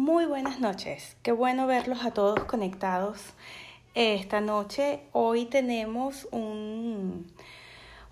[0.00, 3.18] Muy buenas noches, qué bueno verlos a todos conectados
[3.96, 5.00] esta noche.
[5.10, 7.26] Hoy tenemos un,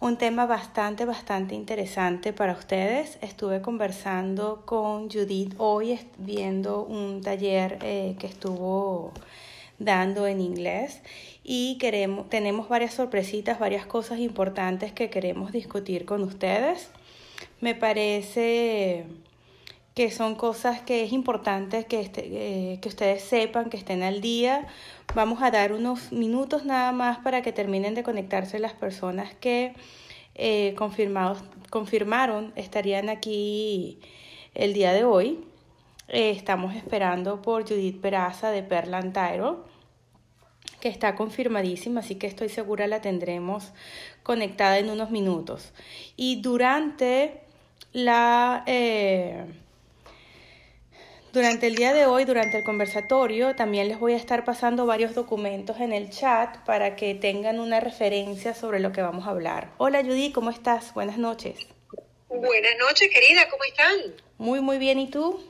[0.01, 3.19] un tema bastante, bastante interesante para ustedes.
[3.22, 9.12] Estuve conversando con Judith hoy viendo un taller eh, que estuvo
[9.79, 11.03] dando en inglés
[11.45, 16.91] y queremos, tenemos varias sorpresitas, varias cosas importantes que queremos discutir con ustedes.
[17.61, 19.07] Me parece
[19.96, 24.21] que son cosas que es importante que, este, eh, que ustedes sepan, que estén al
[24.21, 24.67] día.
[25.14, 29.73] Vamos a dar unos minutos nada más para que terminen de conectarse las personas que
[30.35, 33.98] eh, confirmados, confirmaron estarían aquí
[34.53, 35.41] el día de hoy.
[36.09, 39.65] Eh, estamos esperando por Judith Peraza de Perlan Tyro,
[40.78, 43.73] que está confirmadísima, así que estoy segura la tendremos
[44.23, 45.73] conectada en unos minutos.
[46.17, 47.41] Y durante
[47.95, 48.62] la...
[51.36, 55.15] durante el día de hoy, durante el conversatorio, también les voy a estar pasando varios
[55.15, 59.70] documentos en el chat para que tengan una referencia sobre lo que vamos a hablar.
[59.77, 60.95] Hola Judy, ¿cómo estás?
[60.95, 61.59] Buenas noches.
[62.31, 64.14] Buenas noches, querida, ¿cómo están?
[64.39, 65.45] Muy, muy bien, ¿y tú?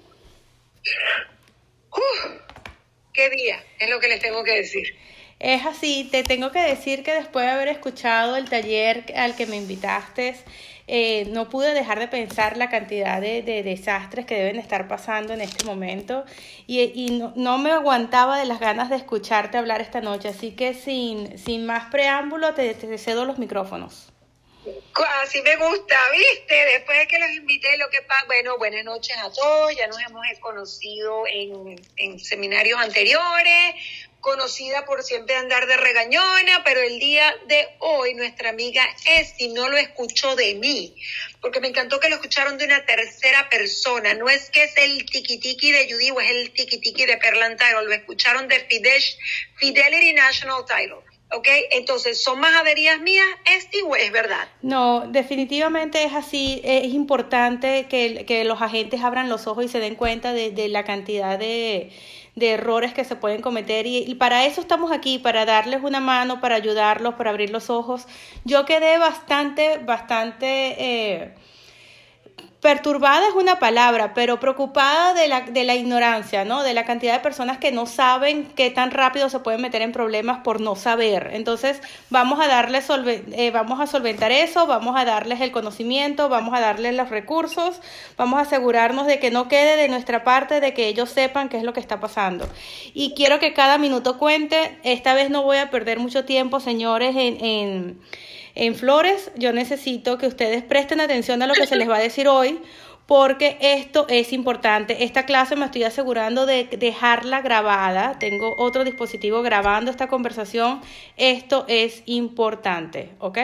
[3.12, 4.88] qué día, es lo que les tengo que decir.
[5.38, 9.46] Es así, te tengo que decir que después de haber escuchado el taller al que
[9.46, 10.34] me invitaste,
[10.88, 15.40] eh, no pude dejar de pensar la cantidad de, desastres que deben estar pasando en
[15.40, 16.24] este momento
[16.66, 21.38] y, no, me aguantaba de las ganas de escucharte hablar esta noche, así que sin,
[21.38, 24.12] sin más preámbulo te, cedo los micrófonos.
[25.22, 26.54] Así me gusta, ¿viste?
[26.54, 30.00] Después de que los invité, lo que pasa, bueno, buenas noches a todos, ya nos
[30.00, 33.74] hemos conocido en, en seminarios anteriores,
[34.20, 39.68] conocida por siempre andar de regañona, pero el día de hoy nuestra amiga Esti no
[39.68, 40.96] lo escuchó de mí,
[41.40, 44.14] porque me encantó que lo escucharon de una tercera persona.
[44.14, 47.92] No es que es el tiki de Judy o es el tiki de Perlan lo
[47.92, 48.66] escucharon de
[49.58, 51.15] Fidelity National Title.
[51.32, 51.48] ¿Ok?
[51.72, 53.26] Entonces, ¿son más averías mías,
[53.56, 54.48] Esti, o es verdad?
[54.62, 56.60] No, definitivamente es así.
[56.64, 60.84] Es importante que, que los agentes abran los ojos y se den cuenta de la
[60.84, 61.90] cantidad de
[62.36, 66.40] de errores que se pueden cometer y, para eso estamos aquí, para darles una mano,
[66.40, 68.06] para ayudarlos, para abrir los ojos.
[68.44, 70.76] Yo quedé bastante, bastante...
[70.78, 71.34] Eh,
[72.60, 76.62] perturbada es una palabra, pero preocupada de la, de la ignorancia, ¿no?
[76.62, 79.92] De la cantidad de personas que no saben qué tan rápido se pueden meter en
[79.92, 81.30] problemas por no saber.
[81.32, 81.80] Entonces,
[82.10, 86.60] vamos a darles eh, vamos a solventar eso, vamos a darles el conocimiento, vamos a
[86.60, 87.80] darles los recursos,
[88.16, 91.58] vamos a asegurarnos de que no quede de nuestra parte de que ellos sepan qué
[91.58, 92.48] es lo que está pasando.
[92.94, 94.78] Y quiero que cada minuto cuente.
[94.82, 98.00] Esta vez no voy a perder mucho tiempo, señores, en, en
[98.56, 102.00] en Flores, yo necesito que ustedes presten atención a lo que se les va a
[102.00, 102.58] decir hoy,
[103.06, 105.04] porque esto es importante.
[105.04, 108.18] Esta clase me estoy asegurando de dejarla grabada.
[108.18, 110.80] Tengo otro dispositivo grabando esta conversación.
[111.16, 113.38] Esto es importante, ¿ok?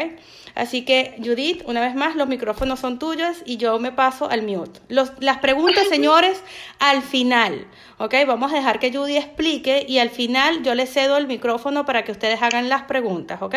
[0.54, 4.42] Así que, Judith, una vez más, los micrófonos son tuyos y yo me paso al
[4.42, 4.80] mute.
[4.88, 6.42] las preguntas, señores,
[6.78, 7.66] al final,
[7.98, 8.14] ¿ok?
[8.26, 12.02] Vamos a dejar que Judy explique y al final yo le cedo el micrófono para
[12.02, 13.54] que ustedes hagan las preguntas, ¿ok?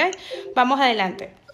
[0.54, 1.45] Vamos adelante.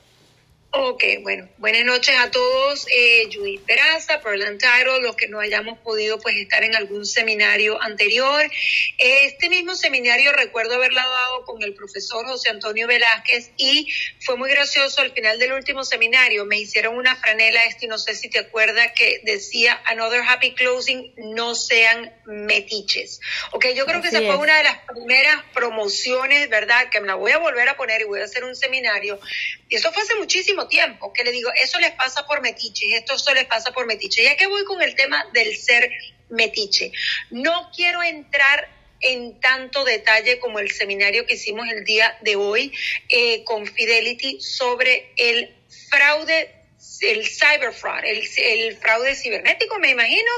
[0.74, 2.88] Ok, bueno, buenas noches a todos.
[2.96, 7.82] Eh, Judith Peraza, Perlan Tyro, los que no hayamos podido pues estar en algún seminario
[7.82, 8.50] anterior.
[8.98, 13.90] Este mismo seminario recuerdo haberla dado con el profesor José Antonio Velázquez y
[14.22, 16.46] fue muy gracioso al final del último seminario.
[16.46, 21.16] Me hicieron una franela, este, no sé si te acuerdas, que decía Another Happy Closing,
[21.18, 23.20] no sean metiches.
[23.52, 26.90] Ok, yo creo que esa fue una de las primeras promociones, ¿verdad?
[26.90, 29.20] Que me la voy a volver a poner y voy a hacer un seminario.
[29.68, 33.16] Y eso fue hace muchísimo tiempo, que le digo, eso les pasa por metiche, esto
[33.16, 34.24] eso les pasa por metiche.
[34.24, 35.92] Ya que voy con el tema del ser
[36.30, 36.92] metiche,
[37.30, 38.70] no quiero entrar
[39.02, 42.72] en tanto detalle como el seminario que hicimos el día de hoy
[43.10, 45.54] eh, con Fidelity sobre el
[45.90, 46.54] fraude,
[47.02, 50.32] el cyber fraud, el, fraude cibernético, me imagino,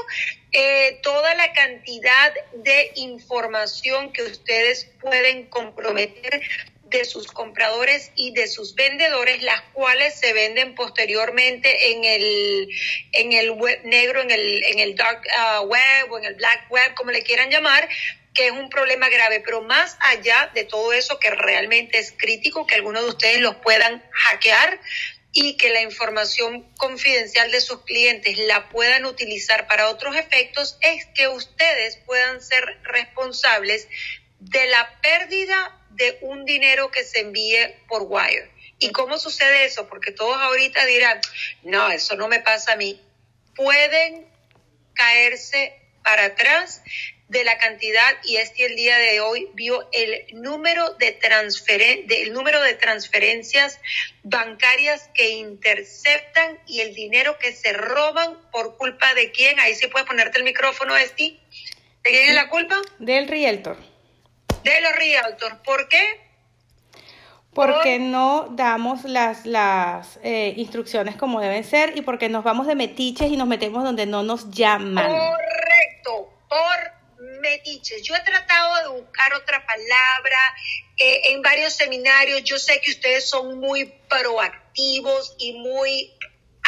[0.52, 6.40] eh, toda la cantidad de información que ustedes pueden comprometer
[6.94, 12.68] de sus compradores y de sus vendedores, las cuales se venden posteriormente en el,
[13.10, 16.70] en el web negro, en el, en el dark uh, web o en el black
[16.70, 17.88] web, como le quieran llamar,
[18.32, 22.64] que es un problema grave, pero más allá de todo eso que realmente es crítico,
[22.64, 24.80] que algunos de ustedes los puedan hackear
[25.32, 31.06] y que la información confidencial de sus clientes la puedan utilizar para otros efectos, es
[31.06, 33.88] que ustedes puedan ser responsables
[34.38, 38.50] de la pérdida de un dinero que se envíe por wire.
[38.78, 39.88] ¿Y cómo sucede eso?
[39.88, 41.20] Porque todos ahorita dirán,
[41.62, 43.00] no, eso no me pasa a mí.
[43.54, 44.26] Pueden
[44.94, 46.82] caerse para atrás
[47.28, 52.32] de la cantidad y este el día de hoy vio el número de transferen el
[52.32, 53.80] número de transferencias
[54.22, 59.58] bancarias que interceptan y el dinero que se roban por culpa de quién.
[59.60, 61.40] Ahí sí puedes ponerte el micrófono, Esti.
[62.02, 62.80] ¿De quién es la culpa?
[62.98, 63.93] Del realtor.
[64.64, 65.56] De los realtors.
[65.64, 66.24] ¿Por qué?
[67.54, 72.74] Porque no damos las, las eh, instrucciones como deben ser y porque nos vamos de
[72.74, 75.06] metiches y nos metemos donde no nos llaman.
[75.06, 76.94] Correcto, por
[77.40, 78.02] metiches.
[78.02, 80.38] Yo he tratado de buscar otra palabra
[80.96, 82.42] eh, en varios seminarios.
[82.42, 86.12] Yo sé que ustedes son muy proactivos y muy,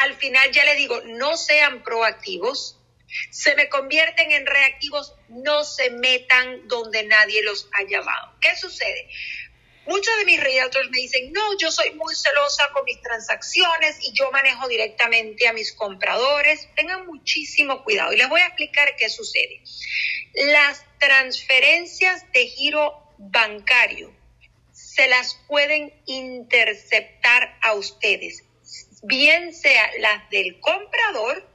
[0.02, 2.75] al final ya les digo, no sean proactivos.
[3.30, 8.34] Se me convierten en reactivos, no se metan donde nadie los ha llamado.
[8.40, 9.08] ¿Qué sucede?
[9.86, 14.12] Muchos de mis realtors me dicen, no, yo soy muy celosa con mis transacciones y
[14.14, 16.68] yo manejo directamente a mis compradores.
[16.74, 19.62] Tengan muchísimo cuidado y les voy a explicar qué sucede.
[20.34, 24.12] Las transferencias de giro bancario
[24.72, 28.44] se las pueden interceptar a ustedes,
[29.02, 31.46] bien sea las del comprador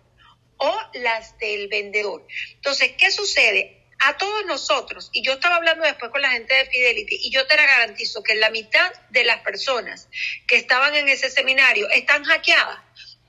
[0.61, 2.25] o las del vendedor.
[2.55, 3.81] Entonces, ¿qué sucede?
[4.03, 7.45] a todos nosotros, y yo estaba hablando después con la gente de Fidelity, y yo
[7.45, 10.09] te garantizo que la mitad de las personas
[10.47, 12.79] que estaban en ese seminario están hackeadas.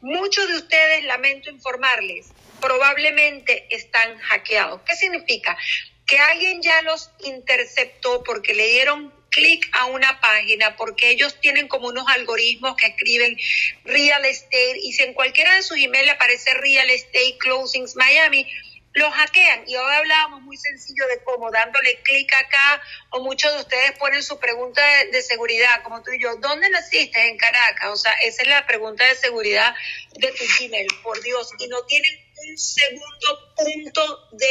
[0.01, 4.81] Muchos de ustedes, lamento informarles, probablemente están hackeados.
[4.87, 5.59] ¿Qué significa?
[6.07, 11.67] Que alguien ya los interceptó porque le dieron clic a una página porque ellos tienen
[11.67, 13.37] como unos algoritmos que escriben
[13.85, 18.47] real estate y si en cualquiera de sus emails aparece real estate closings Miami,
[18.95, 19.65] lo hackean.
[19.67, 24.23] Y hoy hablábamos muy sencillo de cómo dándole clic acá, o muchos de ustedes ponen
[24.23, 27.29] su pregunta de, seguridad, como tú y yo, ¿dónde naciste?
[27.29, 27.91] En Caracas.
[27.91, 29.75] O sea, esa es la pregunta de seguridad
[30.15, 31.51] de tu Gmail, por Dios.
[31.59, 34.47] Y no tienen un segundo punto de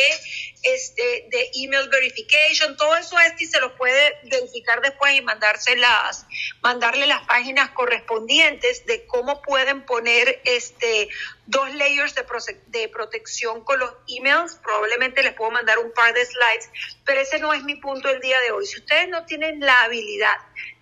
[0.64, 6.26] este de email verification, todo eso a este se lo puede verificar después y mandárselas,
[6.62, 11.10] mandarle las páginas correspondientes de cómo pueden poner este
[11.48, 12.26] dos layers de,
[12.68, 14.60] de protección con los emails.
[14.64, 16.70] Probablemente les puedo mandar un par de slides,
[17.06, 18.66] pero ese no es mi punto el día de hoy.
[18.66, 20.38] Si ustedes no tienen la habilidad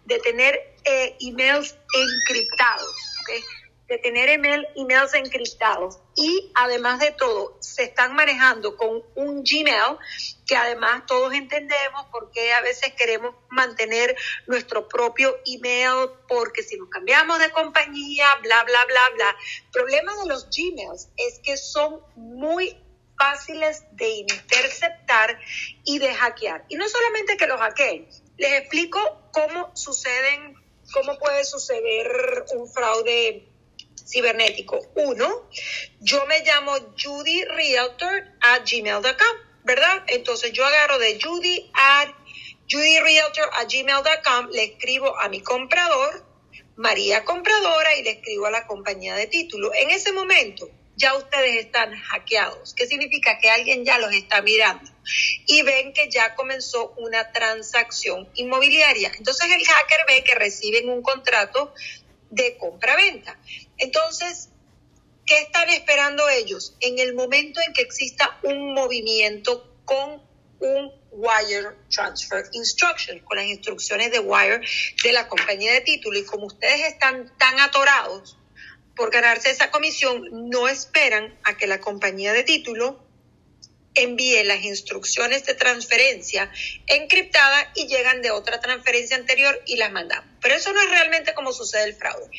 [0.06, 3.42] de tener eh, emails encriptados, ¿okay?
[3.90, 9.98] De tener email, emails encriptados y además de todo se están manejando con un Gmail
[10.46, 14.16] que además todos entendemos porque a veces queremos mantener
[14.46, 19.36] nuestro propio email porque si nos cambiamos de compañía, bla, bla, bla, bla.
[19.66, 22.78] El problema de los Gmails es que son muy
[23.18, 25.40] fáciles de interceptar
[25.84, 26.64] y de hackear.
[26.70, 28.08] Y no solamente que los hackeen,
[28.38, 29.00] les explico
[29.32, 30.56] cómo suceden,
[30.94, 33.49] cómo puede suceder un fraude
[34.10, 34.80] cibernético.
[34.96, 35.50] Uno,
[36.00, 40.04] yo me llamo Judy Realtor a gmail.com, ¿verdad?
[40.08, 42.16] Entonces yo agarro de Judy a
[42.70, 46.26] Judy Realtor a gmail.com, le escribo a mi comprador,
[46.76, 49.72] María Compradora, y le escribo a la compañía de título.
[49.74, 50.70] En ese momento,
[51.00, 52.74] ya ustedes están hackeados.
[52.76, 53.40] ¿Qué significa?
[53.40, 54.92] Que alguien ya los está mirando
[55.48, 59.12] y ven que ya comenzó una transacción inmobiliaria.
[59.18, 61.74] Entonces el hacker ve que reciben un contrato
[62.30, 63.38] de compra-venta.
[63.78, 64.50] Entonces,
[65.26, 66.76] ¿qué están esperando ellos?
[66.80, 70.22] En el momento en que exista un movimiento con
[70.60, 74.62] un wire transfer instruction, con las instrucciones de wire
[75.04, 76.20] de la compañía de título.
[76.20, 78.38] Y como ustedes están tan atorados
[78.96, 83.09] por ganarse esa comisión, no esperan a que la compañía de título
[84.04, 86.52] envíe las instrucciones de transferencia
[86.88, 90.30] encriptadas y llegan de otra transferencia anterior y las mandamos.
[90.42, 92.30] Pero eso no es realmente como sucede el fraude.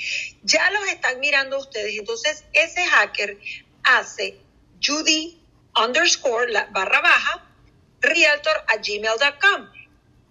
[0.43, 1.99] Ya los están mirando ustedes.
[1.99, 3.39] Entonces, ese hacker
[3.83, 4.39] hace
[4.83, 5.41] Judy
[5.77, 7.47] underscore la barra baja
[8.01, 9.71] realtor a gmail.com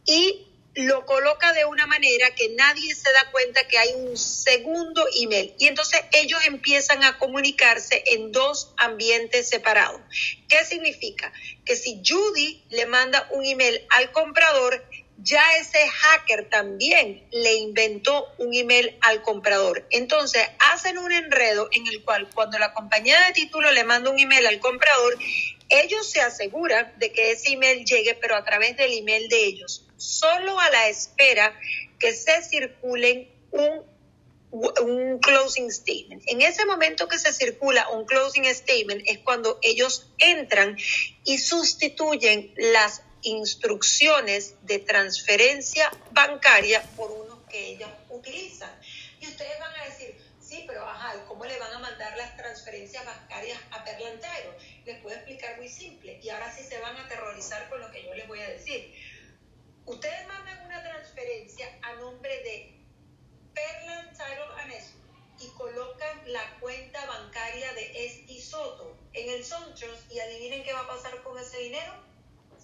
[0.05, 0.48] y
[0.79, 5.53] lo coloca de una manera que nadie se da cuenta que hay un segundo email.
[5.57, 10.01] Y entonces ellos empiezan a comunicarse en dos ambientes separados.
[10.47, 11.33] ¿Qué significa?
[11.65, 14.85] Que si Judy le manda un email al comprador,
[15.17, 19.85] ya ese hacker también le inventó un email al comprador.
[19.89, 24.19] Entonces hacen un enredo en el cual cuando la compañía de título le manda un
[24.19, 25.17] email al comprador,
[25.67, 29.85] ellos se aseguran de que ese email llegue, pero a través del email de ellos
[29.99, 31.57] solo a la espera
[31.99, 33.83] que se circulen un,
[34.51, 36.23] un closing statement.
[36.27, 40.77] En ese momento que se circula un closing statement es cuando ellos entran
[41.23, 48.71] y sustituyen las instrucciones de transferencia bancaria por unos que ellos utilizan.
[49.19, 53.05] Y ustedes van a decir, sí, pero ajá, ¿cómo le van a mandar las transferencias
[53.05, 54.55] bancarias a Perlantero?
[54.85, 56.19] Les puedo explicar muy simple.
[56.23, 58.93] Y ahora casi se van a aterrorizar con lo que yo les voy a decir.
[59.89, 62.79] Ustedes mandan una transferencia a nombre de
[63.55, 64.97] Perlan Title Anesu
[65.39, 70.81] y colocan la cuenta bancaria de Esti Soto en el Sonchos y adivinen qué va
[70.81, 72.08] a pasar con ese dinero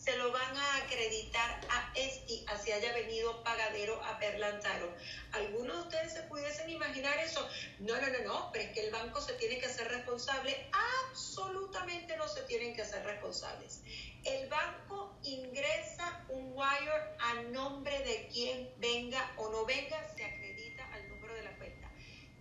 [0.06, 4.96] se lo van a acreditar a Esti, así haya venido pagadero a Perlantaro.
[5.32, 7.50] ¿Algunos de ustedes se pudiesen imaginar eso?
[7.80, 10.70] No, no, no, no, pero es que el banco se tiene que hacer responsable.
[11.10, 13.82] Absolutamente no se tienen que hacer responsables.
[14.24, 20.86] El banco ingresa un wire a nombre de quien venga o no venga, se acredita
[20.94, 21.92] al número de la cuenta.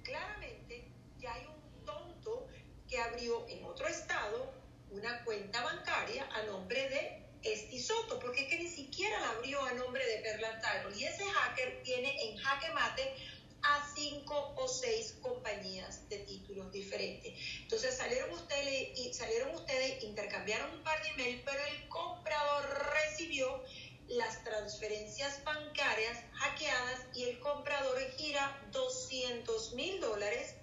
[0.02, 2.46] Claramente ya hay un tonto
[2.86, 4.52] que abrió en otro estado
[4.90, 9.72] una cuenta bancaria a nombre de Estisoto, porque es que ni siquiera la abrió a
[9.74, 10.60] nombre de Perla
[10.96, 13.14] Y ese hacker tiene en jaque mate
[13.62, 17.32] a cinco o seis compañías de títulos diferentes.
[17.60, 23.62] Entonces salieron ustedes y salieron ustedes, intercambiaron un par de email, pero el comprador recibió
[24.08, 30.56] las transferencias bancarias hackeadas y el comprador gira 200 mil dólares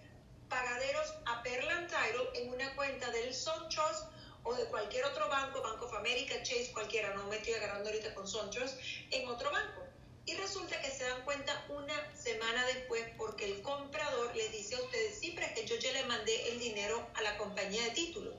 [0.48, 4.11] pagaderos a Perla Title en una cuenta del SunTrust
[4.44, 8.14] o de cualquier otro banco, Bank of America, Chase, cualquiera, no me estoy agarrando ahorita
[8.14, 8.76] con Sonchos,
[9.12, 9.82] en otro banco.
[10.26, 14.82] Y resulta que se dan cuenta una semana después porque el comprador les dice a
[14.82, 17.92] ustedes, sí, pero es que yo ya le mandé el dinero a la compañía de
[17.92, 18.38] título.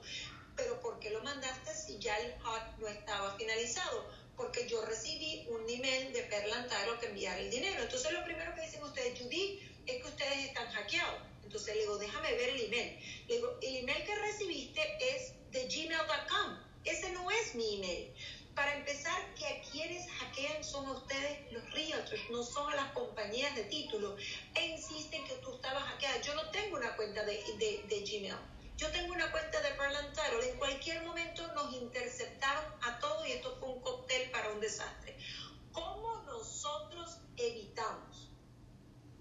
[0.55, 4.09] Pero ¿por qué lo mandaste si ya el hot no estaba finalizado?
[4.37, 7.81] Porque yo recibí un email de Perlantaro que enviar el dinero.
[7.81, 11.32] Entonces lo primero que dicen ustedes, Judy, es que ustedes están hackeados.
[11.53, 12.99] Entonces le digo, déjame ver el email.
[13.27, 16.57] Le digo, el email que recibiste es de gmail.com.
[16.83, 18.11] Ese no es mi email.
[18.55, 23.65] Para empezar, que a quienes hackean son ustedes los realtors, no son las compañías de
[23.65, 24.17] título.
[24.55, 26.21] E insisten que tú estabas hackeada.
[26.21, 28.33] Yo no tengo una cuenta de, de, Gmail.
[28.75, 30.17] Yo tengo una cuenta de Parlant
[30.49, 35.15] En cualquier momento nos interceptaron a todos y esto fue un cóctel para un desastre.
[35.71, 38.12] ¿Cómo nosotros evitamos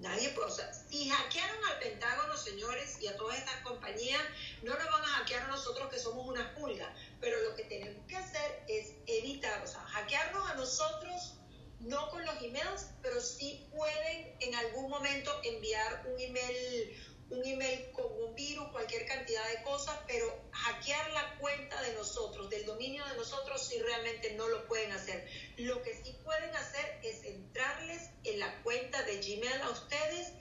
[0.03, 4.21] Nadie o sea, si hackearon al Pentágono, señores, y a todas estas compañías,
[4.63, 8.05] no nos van a hackear a nosotros que somos una pulga, pero lo que tenemos
[8.09, 11.35] que hacer es evitar, o sea, hackearnos a nosotros,
[11.79, 16.99] no con los emails, pero sí pueden en algún momento enviar un email
[17.33, 22.51] un email con un virus, cualquier cantidad de cosas, pero hackear la cuenta de nosotros,
[22.51, 25.27] del dominio de nosotros, sí realmente no lo pueden hacer.
[25.57, 30.33] Lo que sí pueden hacer es entrarles en la cuenta de Gmail a ustedes,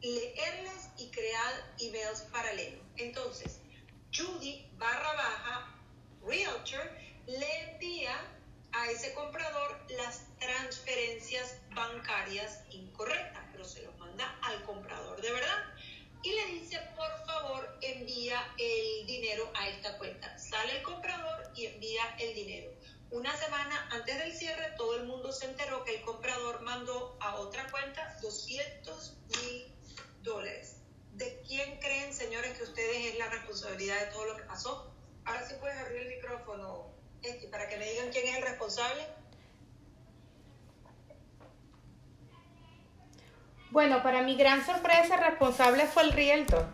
[0.00, 2.84] leerles y crear emails paralelos.
[2.96, 3.60] Entonces,
[4.14, 5.76] Judy barra baja
[6.24, 6.90] Realtor
[7.26, 8.14] le envía
[8.72, 15.64] a ese comprador las transferencias bancarias incorrectas, pero se los manda al comprador de verdad
[16.22, 20.38] y le dice, por favor, envía el dinero a esta cuenta.
[20.38, 22.70] Sale el comprador y envía el dinero.
[23.10, 27.36] Una semana antes del cierre, todo el mundo se enteró que el comprador mandó a
[27.36, 29.66] otra cuenta 200 mil
[30.22, 30.76] dólares.
[31.14, 34.92] ¿De quién creen, señores, que ustedes es la responsabilidad todo lo que pasó?
[35.24, 36.90] Ahora sí puedes abrir el micrófono,
[37.50, 39.06] para que me digan quién es el responsable.
[43.70, 46.66] Bueno, para mi gran sorpresa, el responsable fue el realtor,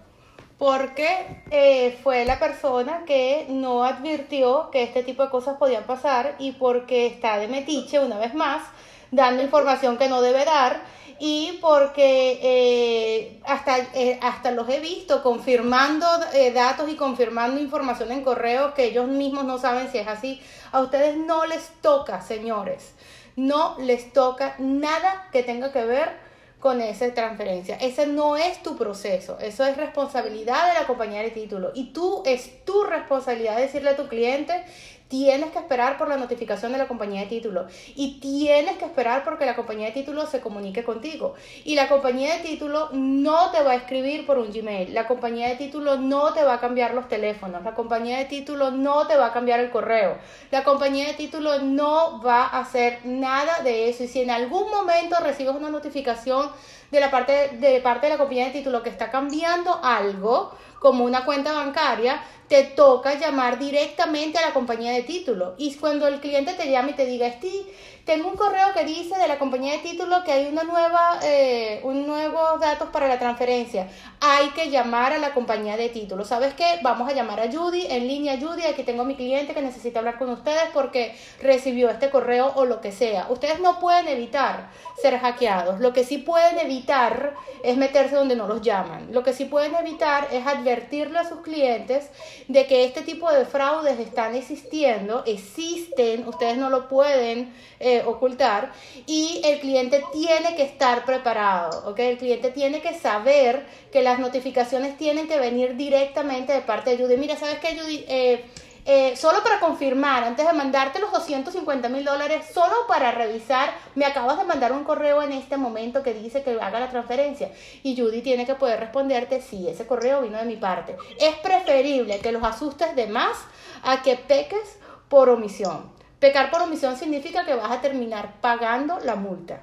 [0.57, 6.37] porque eh, fue la persona que no advirtió que este tipo de cosas podían pasar
[6.39, 8.63] y porque está de metiche una vez más,
[9.11, 10.81] dando información que no debe dar
[11.19, 16.07] y porque eh, hasta, eh, hasta los he visto confirmando
[16.55, 20.41] datos y confirmando información en correo que ellos mismos no saben si es así.
[20.73, 22.95] A ustedes no les toca, señores,
[23.37, 26.27] no les toca nada que tenga que ver
[26.61, 27.77] con esa transferencia.
[27.77, 32.23] Ese no es tu proceso, eso es responsabilidad de la compañía de título y tú
[32.27, 34.65] es tu responsabilidad decirle a tu cliente
[35.09, 39.25] tienes que esperar por la notificación de la compañía de título y tienes que esperar
[39.25, 41.35] porque la compañía de título se comunique contigo.
[41.65, 45.49] Y la compañía de título no te va a escribir por un Gmail, la compañía
[45.49, 49.17] de título no te va a cambiar los teléfonos, la compañía de título no te
[49.17, 50.19] va a cambiar el correo,
[50.51, 54.05] la compañía de título no va a hacer nada de eso.
[54.05, 56.51] Y si en algún momento recibes una notificación
[56.91, 61.05] de la parte de parte de la compañía de título que está cambiando algo, como
[61.05, 65.55] una cuenta bancaria, te toca llamar directamente a la compañía de título.
[65.59, 67.67] Y cuando el cliente te llame y te diga, Steve,
[68.07, 71.81] tengo un correo que dice de la compañía de título que hay una nueva, eh,
[71.83, 73.89] un nuevos datos para la transferencia.
[74.21, 76.25] Hay que llamar a la compañía de título.
[76.25, 76.79] ¿Sabes qué?
[76.83, 79.99] Vamos a llamar a Judy, en línea Judy, aquí tengo a mi cliente que necesita
[79.99, 83.27] hablar con ustedes porque recibió este correo o lo que sea.
[83.29, 84.71] Ustedes no pueden evitar
[85.03, 85.81] ser hackeados.
[85.81, 89.09] Lo que sí pueden evitar es meterse donde no los llaman.
[89.11, 92.09] Lo que sí pueden evitar es advertirle a sus clientes
[92.49, 98.73] de que este tipo de fraudes están existiendo, existen, ustedes no lo pueden eh, ocultar
[99.07, 101.99] y el cliente tiene que estar preparado, ¿ok?
[102.01, 107.03] El cliente tiene que saber que las notificaciones tienen que venir directamente de parte de
[107.03, 107.17] Judy.
[107.17, 108.05] Mira, ¿sabes qué, Judy?
[108.09, 108.45] Eh,
[108.89, 114.05] eh, solo para confirmar, antes de mandarte los 250 mil dólares, solo para revisar, me
[114.05, 117.51] acabas de mandar un correo en este momento que dice que haga la transferencia.
[117.83, 120.97] Y Judy tiene que poder responderte, sí, ese correo vino de mi parte.
[121.19, 123.37] Es preferible que los asustes de más
[123.83, 124.79] a que peques
[125.09, 125.91] por omisión.
[126.21, 129.63] Pecar por omisión significa que vas a terminar pagando la multa.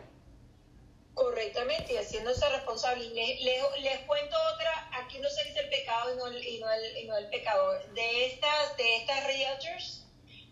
[1.14, 3.08] Correctamente, y haciéndose responsable.
[3.10, 6.72] Les, les, cuento otra, aquí no se dice el pecado y no el, y no
[6.72, 7.94] el, y no el pecador.
[7.94, 10.04] De estas, de estas realtors,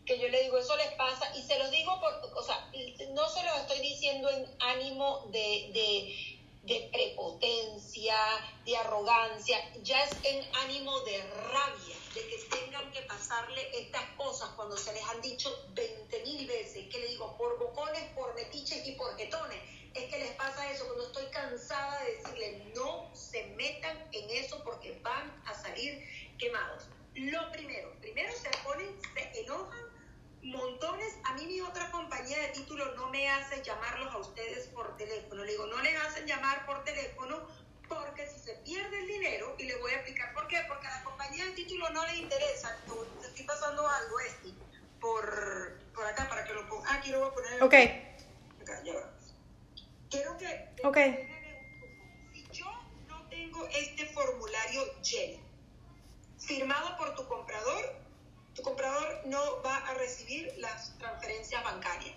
[0.05, 2.71] que yo le digo, eso les pasa, y se los digo, por, o sea,
[3.11, 6.15] no se los estoy diciendo en ánimo de, de,
[6.63, 8.15] de prepotencia,
[8.65, 14.49] de arrogancia, ya es en ánimo de rabia, de que tengan que pasarle estas cosas
[14.55, 18.85] cuando se les han dicho 20 mil veces, que le digo, por bocones, por metiches
[18.85, 19.59] y por jetones
[19.93, 24.63] es que les pasa eso, cuando estoy cansada de decirles no se metan en eso
[24.63, 26.01] porque van a salir
[26.37, 26.87] quemados.
[27.15, 29.91] Lo primero, primero se ponen, se enojan
[30.43, 31.17] montones.
[31.25, 35.43] A mí mi otra compañía de título no me hace llamarlos a ustedes por teléfono.
[35.43, 37.45] Le digo, no les hacen llamar por teléfono
[37.99, 40.97] porque si se pierde el dinero, y les voy a explicar por qué, porque a
[40.97, 42.77] la compañía de título no le interesa,
[43.21, 44.49] te estoy pasando algo, este,
[44.99, 46.89] por, por acá para que lo ponga.
[46.89, 47.63] Ah, aquí lo voy a poner.
[47.63, 47.73] Ok.
[48.61, 49.09] Acá, ya va.
[50.09, 50.69] Quiero que...
[50.83, 50.97] Ok.
[52.33, 52.65] Si yo
[53.07, 55.43] no tengo este formulario lleno,
[56.39, 57.95] firmado por tu comprador,
[58.55, 62.15] tu comprador no va a recibir las transferencias bancarias.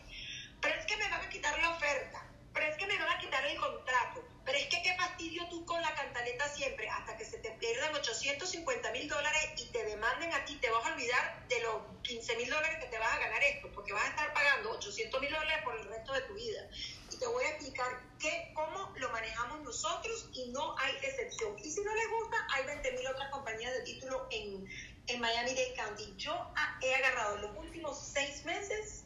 [0.61, 3.19] Pero es que me van a quitar la oferta, pero es que me van a
[3.19, 7.25] quitar el contrato, pero es que qué fastidio tú con la cantaleta siempre, hasta que
[7.25, 11.49] se te pierdan 850 mil dólares y te demanden a ti, te vas a olvidar
[11.49, 14.33] de los 15 mil dólares que te vas a ganar esto, porque vas a estar
[14.35, 16.69] pagando 800 mil dólares por el resto de tu vida
[17.15, 21.57] y te voy a explicar qué, cómo lo manejamos nosotros y no hay excepción.
[21.59, 24.69] Y si no les gusta, hay 20.000 otras compañías de título en,
[25.07, 26.15] en Miami-Dade County.
[26.17, 26.53] Yo
[26.83, 29.05] he agarrado en los últimos seis meses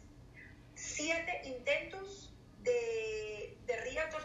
[0.74, 2.27] siete intentos
[2.68, 3.76] de, de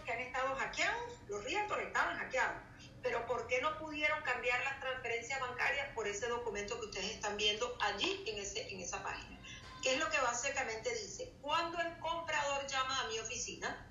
[0.06, 1.12] que han estado hackeados.
[1.27, 2.62] Los realtors estaban hackeados.
[3.01, 7.36] Pero ¿por qué no pudieron cambiar las transferencias bancarias por ese documento que ustedes están
[7.38, 9.39] viendo allí en, ese, en esa página?
[9.82, 11.34] ¿Qué es lo que básicamente dice?
[11.41, 13.86] Cuando el comprador llama a mi oficina,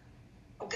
[0.59, 0.75] ¿ok?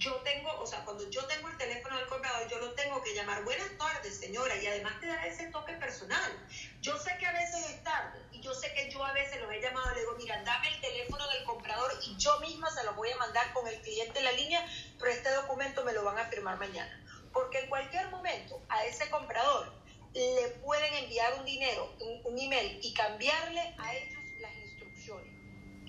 [0.00, 3.14] Yo tengo, o sea, cuando yo tengo el teléfono del comprador, yo lo tengo que
[3.14, 6.48] llamar, buenas tardes, señora, y además te da ese toque personal.
[6.80, 9.52] Yo sé que a veces es tarde, y yo sé que yo a veces los
[9.52, 12.94] he llamado, le digo, mira, dame el teléfono del comprador y yo misma se lo
[12.94, 14.66] voy a mandar con el cliente en la línea,
[14.98, 17.04] pero este documento me lo van a firmar mañana.
[17.34, 19.70] Porque en cualquier momento a ese comprador
[20.14, 24.20] le pueden enviar un dinero, un, un email y cambiarle a ellos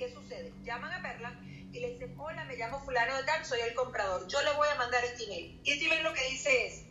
[0.02, 0.52] ¿Qué sucede?
[0.64, 1.40] Llaman a Perla
[1.74, 4.68] y le dicen, hola, me llamo fulano de tal, soy el comprador, yo le voy
[4.68, 5.60] a mandar este email.
[5.64, 6.84] Y este email lo que dice es,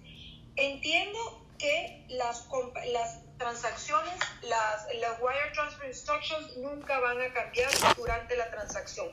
[0.57, 2.49] entiendo que las,
[2.93, 9.09] las transacciones, las, las wire transfer instructions nunca van a cambiar durante la transacción.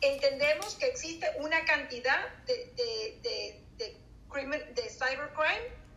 [0.00, 5.87] Entendemos que existe una cantidad de, de, de, de, de cybercrime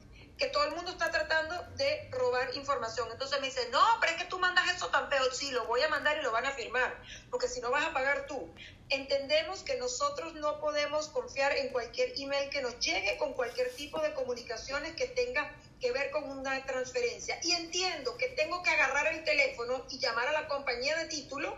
[0.41, 3.07] que todo el mundo está tratando de robar información.
[3.11, 5.31] Entonces me dice, no, pero es que tú mandas eso tan peor.
[5.35, 6.99] Sí, lo voy a mandar y lo van a firmar,
[7.29, 8.51] porque si no vas a pagar tú.
[8.89, 14.01] Entendemos que nosotros no podemos confiar en cualquier email que nos llegue con cualquier tipo
[14.01, 17.39] de comunicaciones que tenga que ver con una transferencia.
[17.43, 21.55] Y entiendo que tengo que agarrar el teléfono y llamar a la compañía de título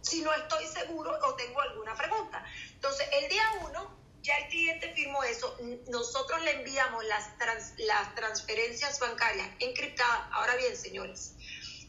[0.00, 2.42] si no estoy seguro o tengo alguna pregunta.
[2.72, 5.56] Entonces, el día uno ya el cliente firmó eso,
[5.88, 7.30] nosotros le enviamos las,
[7.78, 10.28] las transferencias bancarias encriptadas.
[10.32, 11.34] Ahora bien, señores,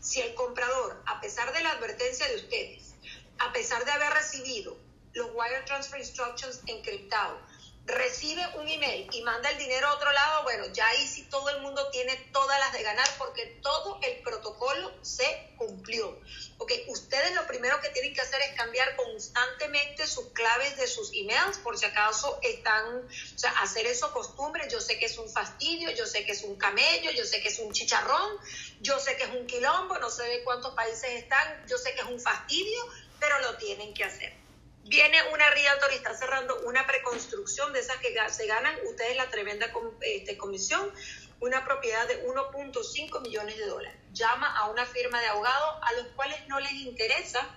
[0.02, 2.96] si el comprador, a pesar de la advertencia de ustedes,
[3.40, 4.78] a pesar de haber recibido
[5.14, 7.42] los wire transfer instructions encriptados,
[7.92, 11.50] recibe un email y manda el dinero a otro lado, bueno, ya ahí sí todo
[11.50, 16.20] el mundo tiene todas las de ganar porque todo el protocolo se cumplió.
[16.58, 21.12] Ok, ustedes lo primero que tienen que hacer es cambiar constantemente sus claves de sus
[21.14, 24.68] emails por si acaso están, o sea, hacer eso costumbre.
[24.70, 27.50] Yo sé que es un fastidio, yo sé que es un camello, yo sé que
[27.50, 28.38] es un chicharrón,
[28.80, 32.02] yo sé que es un quilombo, no sé de cuántos países están, yo sé que
[32.02, 32.88] es un fastidio,
[33.20, 34.41] pero lo tienen que hacer
[34.86, 39.30] viene una realtor y está cerrando una preconstrucción de esas que se ganan ustedes la
[39.30, 40.92] tremenda este, comisión,
[41.40, 44.00] una propiedad de 1.5 millones de dólares.
[44.14, 47.48] Llama a una firma de abogados a los cuales no les interesa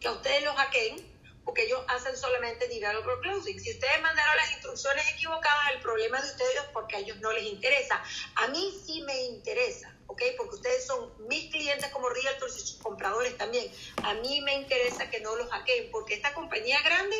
[0.00, 1.10] que a ustedes los hackeen
[1.44, 3.58] porque ellos hacen solamente developer closing.
[3.58, 7.32] Si ustedes mandaron las instrucciones equivocadas, el problema de ustedes es porque a ellos no
[7.32, 8.02] les interesa.
[8.36, 10.22] A mí sí me interesa, ¿ok?
[10.36, 13.70] Porque ustedes son mis clientes como realtors y sus compradores también.
[14.02, 17.16] A mí me interesa que no los hackeen, porque esta compañía grande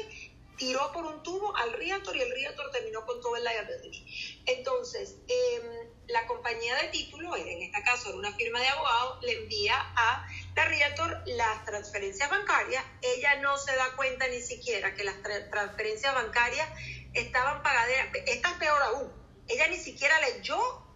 [0.57, 4.43] tiró por un tubo al realtor y el realtor terminó con todo el liability.
[4.45, 9.33] Entonces, eh, la compañía de título, en este caso era una firma de abogados, le
[9.45, 10.27] envía a
[10.57, 12.85] la Realtor las transferencias bancarias.
[13.03, 15.15] Ella no se da cuenta ni siquiera que las
[15.51, 16.69] transferencias bancarias
[17.15, 17.89] estaban pagadas.
[18.27, 19.13] Esta es peor aún.
[19.49, 20.90] Ella ni siquiera leyó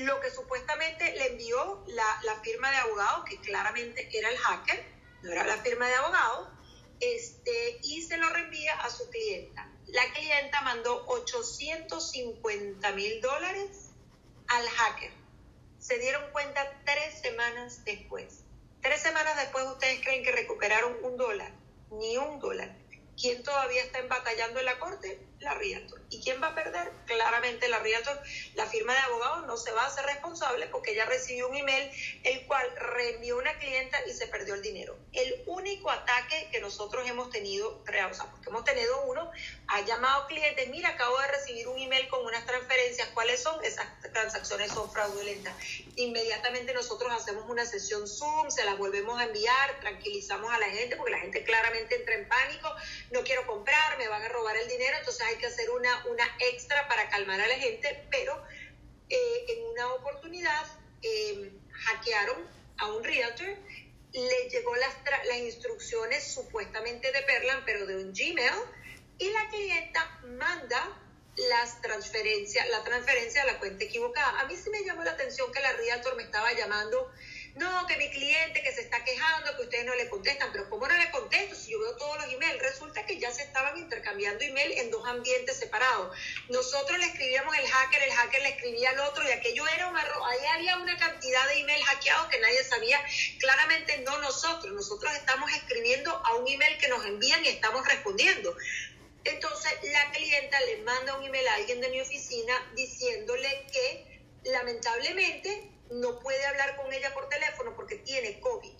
[0.00, 4.84] lo que supuestamente le envió la, firma de abogados, que claramente era el hacker,
[5.22, 6.48] no era la firma de abogados,
[7.00, 9.70] este, y se lo reenvía a su clienta.
[9.86, 13.90] La clienta mandó 850 mil dólares
[14.48, 15.12] al hacker.
[15.78, 18.44] Se dieron cuenta tres semanas después.
[18.82, 21.52] Tres semanas después ustedes creen que recuperaron un dólar,
[21.90, 22.76] ni un dólar.
[23.20, 25.29] ¿Quién todavía está batallando en la corte?
[25.40, 25.98] La Realtor.
[26.10, 26.92] ¿Y quién va a perder?
[27.06, 28.20] Claramente la Realtor.
[28.56, 31.90] La firma de abogados no se va a hacer responsable porque ella recibió un email
[32.24, 34.98] el cual reenvió una clienta y se perdió el dinero.
[35.12, 39.30] El único ataque que nosotros hemos tenido, o sea, porque hemos tenido uno,
[39.68, 43.64] ha llamado clientes, mira, acabo de recibir un email con unas transferencias, ¿cuáles son?
[43.64, 45.54] Esas transacciones son fraudulentas.
[45.96, 50.96] Inmediatamente nosotros hacemos una sesión Zoom, se las volvemos a enviar, tranquilizamos a la gente
[50.96, 52.68] porque la gente claramente entra en pánico,
[53.10, 56.24] no quiero comprar, me van a robar el dinero, entonces hay que hacer una, una
[56.40, 58.44] extra para calmar a la gente, pero
[59.08, 60.66] eh, en una oportunidad
[61.02, 62.46] eh, hackearon
[62.78, 63.48] a un realtor,
[64.12, 64.94] le llegó las,
[65.26, 68.60] las instrucciones supuestamente de Perlan, pero de un Gmail,
[69.18, 70.98] y la clienta manda
[71.48, 74.40] las transferencias, la transferencia a la cuenta equivocada.
[74.40, 77.10] A mí sí me llamó la atención que la realtor me estaba llamando
[77.56, 80.86] no, que mi cliente que se está quejando, que ustedes no le contestan, pero ¿cómo
[80.86, 82.62] no le contesto si yo veo todos los emails?
[82.62, 86.16] Resulta que ya se estaban intercambiando email en dos ambientes separados.
[86.48, 89.98] Nosotros le escribíamos el hacker, el hacker le escribía al otro y aquello era un
[89.98, 90.22] error.
[90.30, 93.00] Ahí había una cantidad de email hackeados que nadie sabía.
[93.40, 98.56] Claramente no nosotros, nosotros estamos escribiendo a un email que nos envían y estamos respondiendo.
[99.24, 105.68] Entonces la clienta le manda un email a alguien de mi oficina diciéndole que lamentablemente
[105.90, 108.78] no puede hablar con ella por teléfono porque tiene COVID.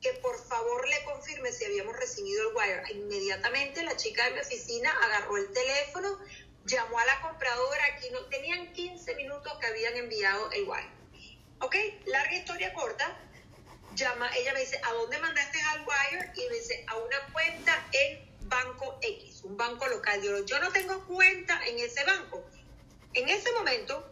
[0.00, 2.82] Que por favor le confirme si habíamos recibido el wire.
[2.92, 6.18] Inmediatamente la chica de mi oficina agarró el teléfono,
[6.64, 10.88] llamó a la compradora, aquí no tenían 15 minutos que habían enviado el wire.
[11.60, 13.18] Ok, larga historia corta.
[13.94, 16.32] Llama, ella me dice, ¿a dónde mandaste al wire?
[16.36, 20.22] Y me dice, a una cuenta en Banco X, un banco local.
[20.22, 22.42] Yo, yo no tengo cuenta en ese banco.
[23.12, 24.08] En ese momento,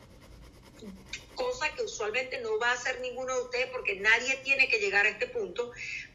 [1.38, 5.07] cosa que usualmente no va a hacer ninguno de ustedes porque nadie tiene que llegar
[5.07, 5.70] a este punto,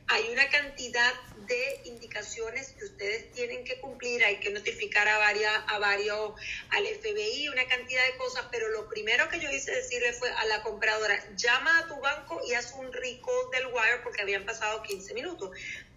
[0.08, 1.14] hay una cantidad
[1.48, 6.34] de indicaciones que ustedes tienen que cumplir, hay que notificar a varias, a varios,
[6.70, 10.46] al FBI, una cantidad de cosas, pero lo primero que yo hice decirle fue a
[10.46, 14.84] la compradora, llama a tu banco y haz un recall del wire porque habían pasado
[14.84, 15.52] 15 minutos.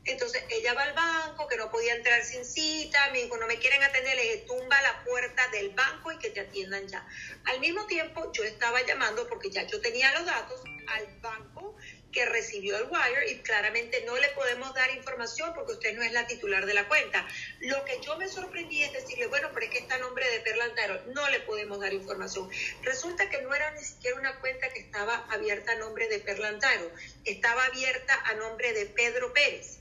[0.06, 3.58] Entonces ella va al banco, que no podía entrar sin cita, me dijo, no me
[3.58, 7.06] quieren atender, le tumba la puerta del banco y que te atiendan ya.
[7.44, 11.76] Al mismo tiempo yo estaba llamando, porque ya yo tenía los datos, al banco
[12.16, 16.12] que recibió el wire y claramente no le podemos dar información porque usted no es
[16.12, 17.26] la titular de la cuenta.
[17.60, 20.40] Lo que yo me sorprendí es decirle, bueno, pero es que está a nombre de
[20.40, 22.48] Perlantaro, no le podemos dar información.
[22.82, 26.90] Resulta que no era ni siquiera una cuenta que estaba abierta a nombre de Perlantaro,
[27.26, 29.80] estaba abierta a nombre de Pedro Pérez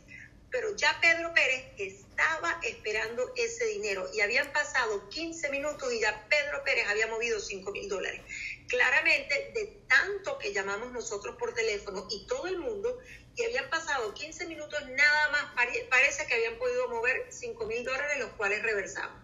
[0.56, 6.26] pero ya Pedro Pérez estaba esperando ese dinero y habían pasado 15 minutos y ya
[6.30, 8.22] Pedro Pérez había movido 5 mil dólares.
[8.70, 12.98] Claramente, de tanto que llamamos nosotros por teléfono y todo el mundo,
[13.36, 15.44] y habían pasado 15 minutos nada más,
[15.90, 19.22] parece que habían podido mover 5 mil dólares, los cuales reversamos.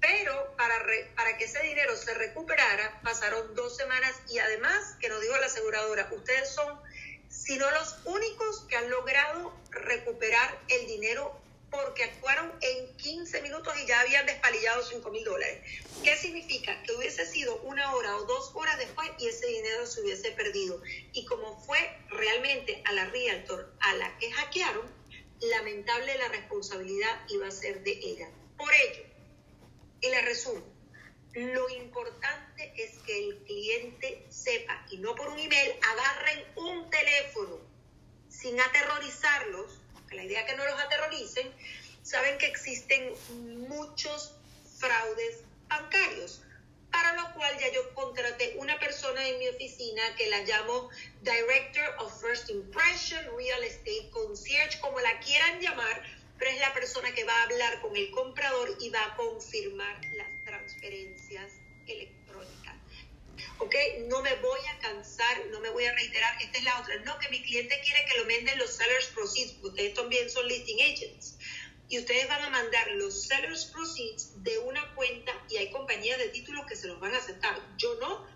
[0.00, 0.76] Pero para,
[1.16, 5.46] para que ese dinero se recuperara, pasaron dos semanas y además, que nos dijo la
[5.46, 6.80] aseguradora, ustedes son
[7.28, 13.86] sino los únicos que han logrado recuperar el dinero porque actuaron en 15 minutos y
[13.86, 15.60] ya habían despalillado 5 mil dólares.
[16.02, 16.82] ¿Qué significa?
[16.82, 20.80] Que hubiese sido una hora o dos horas después y ese dinero se hubiese perdido.
[21.12, 21.78] Y como fue
[22.08, 24.86] realmente a la Realtor a la que hackearon,
[25.40, 28.30] lamentable la responsabilidad iba a ser de ella.
[28.56, 29.04] Por ello,
[30.00, 30.64] y le resumo,
[31.34, 37.67] lo importante es que el cliente sepa y no por un email agarren un teléfono
[38.40, 39.80] sin aterrorizarlos,
[40.12, 41.52] la idea es que no los aterroricen,
[42.02, 43.12] saben que existen
[43.68, 44.34] muchos
[44.78, 46.42] fraudes bancarios,
[46.90, 50.88] para lo cual ya yo contraté una persona en mi oficina que la llamo
[51.22, 56.02] Director of First Impression, Real Estate Concierge, como la quieran llamar,
[56.38, 60.00] pero es la persona que va a hablar con el comprador y va a confirmar
[60.14, 61.52] las transferencias
[61.86, 62.17] electrónicas.
[63.60, 63.74] ¿Ok?
[64.06, 66.40] No me voy a cansar, no me voy a reiterar.
[66.40, 66.96] Esta es la otra.
[67.00, 69.56] No, que mi cliente quiere que lo manden los sellers proceeds.
[69.62, 71.36] Ustedes también son listing agents.
[71.88, 76.28] Y ustedes van a mandar los sellers proceeds de una cuenta y hay compañías de
[76.28, 77.58] títulos que se los van a aceptar.
[77.78, 78.26] Yo no,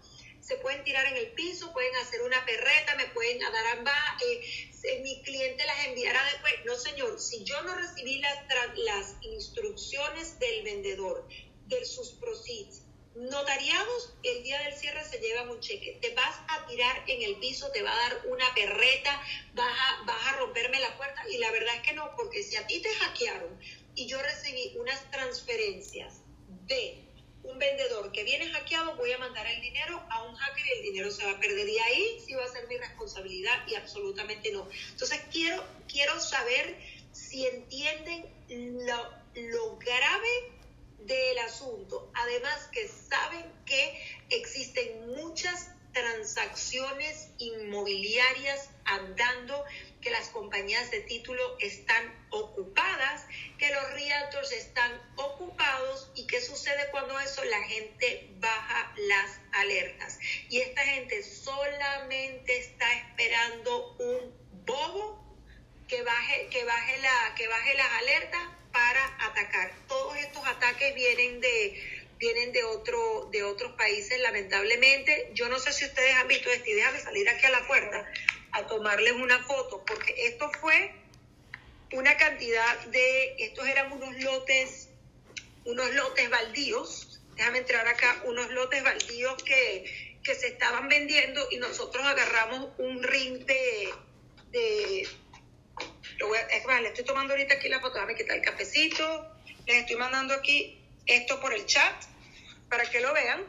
[0.41, 5.01] se pueden tirar en el piso, pueden hacer una perreta, me pueden dar ambas, eh,
[5.03, 6.55] mi cliente las enviará después.
[6.65, 8.39] No, señor, si yo no recibí las,
[8.77, 11.29] las instrucciones del vendedor,
[11.67, 12.82] de sus proceeds,
[13.15, 15.99] notariados, el día del cierre se llevan un cheque.
[16.01, 19.23] Te vas a tirar en el piso, te va a dar una perreta,
[19.55, 21.23] vas a, vas a romperme la puerta.
[21.29, 23.59] Y la verdad es que no, porque si a ti te hackearon
[23.95, 26.23] y yo recibí unas transferencias
[26.67, 27.05] de
[27.43, 30.83] un vendedor que viene hackeado, voy a mandar el dinero a un hacker y el
[30.83, 31.69] dinero se va a perder.
[31.69, 34.69] Y ahí sí va a ser mi responsabilidad y absolutamente no.
[34.91, 36.79] Entonces quiero, quiero saber
[37.13, 40.53] si entienden lo, lo grave
[41.07, 42.11] del asunto.
[42.15, 49.65] Además que saben que existen muchas transacciones inmobiliarias andando,
[50.01, 53.27] que las compañías de título están ocupadas,
[53.59, 60.19] que los realtors están ocupados y qué sucede cuando eso la gente baja las alertas.
[60.49, 64.35] Y esta gente solamente está esperando un
[64.65, 65.23] bobo
[65.87, 69.73] que baje, que baje, la, que baje las alertas para atacar.
[69.87, 75.31] Todos estos ataques vienen de vienen de, otro, de otros países, lamentablemente.
[75.35, 78.09] Yo no sé si ustedes han visto esto y déjame salir aquí a la puerta
[78.53, 80.95] a tomarles una foto, porque esto fue
[81.93, 84.89] una cantidad de, estos eran unos lotes,
[85.65, 91.57] unos lotes baldíos, déjame entrar acá, unos lotes baldíos que, que se estaban vendiendo y
[91.57, 93.95] nosotros agarramos un ring de,
[94.51, 95.09] de
[96.19, 100.35] lo le estoy tomando ahorita aquí la foto, déjame quitar el cafecito, les estoy mandando
[100.35, 101.95] aquí esto por el chat
[102.69, 103.45] para que lo vean.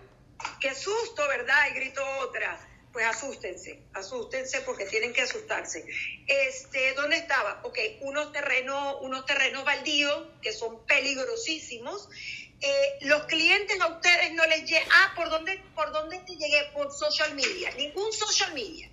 [0.59, 1.69] Qué susto, ¿verdad?
[1.71, 2.69] Y grito otra.
[2.91, 5.83] Pues asústense, asústense porque tienen que asustarse.
[6.27, 7.61] Este, ¿dónde estaba?
[7.63, 12.07] Ok, unos terrenos, unos terrenos baldíos que son peligrosísimos.
[12.61, 14.87] Eh, los clientes a ustedes no les llegan.
[14.91, 16.69] Ah, ¿por dónde, ¿por dónde te llegué?
[16.73, 17.71] Por social media.
[17.71, 18.91] Ningún social media.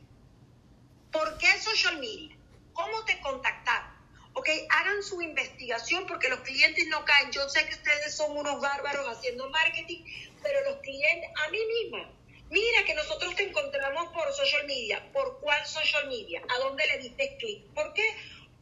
[1.13, 2.40] ¿Por qué social media?
[2.73, 4.01] ¿Cómo te contactaron?
[4.35, 7.31] ok, hagan su investigación porque los clientes no caen.
[7.33, 10.03] Yo sé que ustedes son unos bárbaros haciendo marketing,
[10.43, 12.11] pero los clientes, a mí misma,
[12.49, 15.05] mira que nosotros te encontramos por social media.
[15.13, 16.43] ¿Por cuál social media?
[16.49, 17.65] ¿A dónde le diste clic?
[17.75, 18.09] ¿Por qué?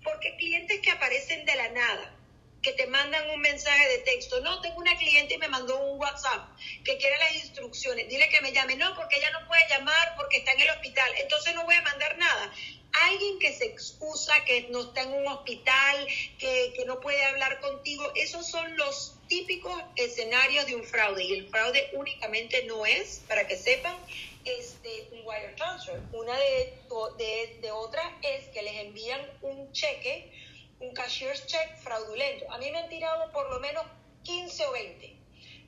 [0.03, 2.15] Porque clientes que aparecen de la nada,
[2.63, 4.41] que te mandan un mensaje de texto.
[4.41, 6.49] No, tengo una cliente y me mandó un WhatsApp
[6.85, 8.09] que quiere las instrucciones.
[8.09, 8.77] Dile que me llame.
[8.77, 11.13] No, porque ella no puede llamar porque está en el hospital.
[11.19, 12.53] Entonces no voy a mandar nada
[12.93, 16.07] alguien que se excusa, que no está en un hospital,
[16.39, 21.25] que, no puede hablar contigo, esos son los típicos escenarios de un fraude.
[21.25, 23.97] Y el fraude únicamente no es, para que sepan,
[24.45, 26.01] este, un wire transfer.
[26.13, 26.75] Una de,
[27.19, 30.33] de, de otras es que les envían un cheque,
[30.81, 32.51] un cashier's check fraudulento.
[32.51, 33.85] A mí me han tirado por lo menos
[34.25, 35.18] 15 o 20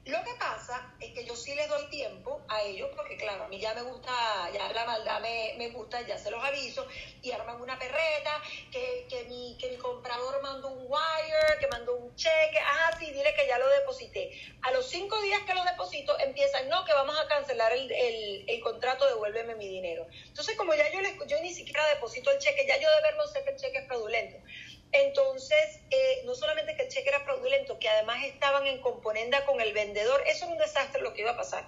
[0.07, 3.49] lo que pasa es que yo sí les doy tiempo a ellos, porque claro, a
[3.49, 6.87] mí ya me gusta, ya la maldad me, me gusta, ya se los aviso,
[7.23, 11.97] y arman una perreta, que, que, mi, que mi comprador mandó un wire, que mandó
[11.97, 14.31] un cheque, ah, sí, dile que ya lo deposité.
[14.63, 18.45] A los cinco días que lo deposito, empiezan, no, que vamos a cancelar el, el,
[18.49, 20.07] el contrato, devuélveme mi dinero.
[20.27, 23.27] Entonces, como ya yo, les, yo ni siquiera deposito el cheque, ya yo de verlo
[23.27, 24.39] sé que el cheque es fraudulento.
[24.93, 29.61] Entonces, eh, no solamente que el cheque era fraudulento, que además estaban en componenda con
[29.61, 31.67] el vendedor, eso era un desastre lo que iba a pasar.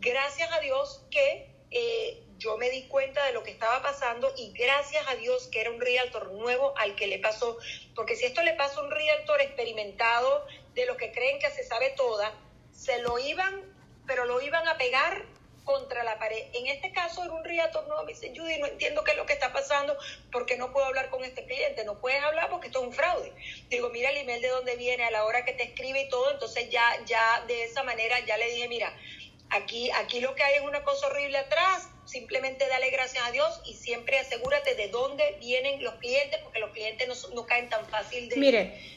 [0.00, 4.52] Gracias a Dios que eh, yo me di cuenta de lo que estaba pasando y
[4.52, 7.58] gracias a Dios que era un realtor nuevo al que le pasó,
[7.94, 11.64] porque si esto le pasa a un realtor experimentado de los que creen que se
[11.64, 12.32] sabe toda,
[12.72, 13.62] se lo iban,
[14.06, 15.24] pero lo iban a pegar
[15.64, 16.44] contra la pared.
[16.52, 19.26] En este caso era un realtor no, me dice, Judy, no entiendo qué es lo
[19.26, 19.96] que está pasando
[20.30, 21.84] porque no puedo hablar con este cliente.
[21.84, 23.32] No puedes hablar porque esto es un fraude.
[23.68, 26.30] Digo, mira el email de dónde viene, a la hora que te escribe y todo.
[26.30, 28.92] Entonces ya, ya de esa manera ya le dije, mira,
[29.50, 31.88] aquí, aquí lo que hay es una cosa horrible atrás.
[32.04, 36.70] Simplemente dale gracias a Dios y siempre asegúrate de dónde vienen los clientes porque los
[36.70, 38.36] clientes no, no caen tan fácil de...
[38.36, 38.94] Mire,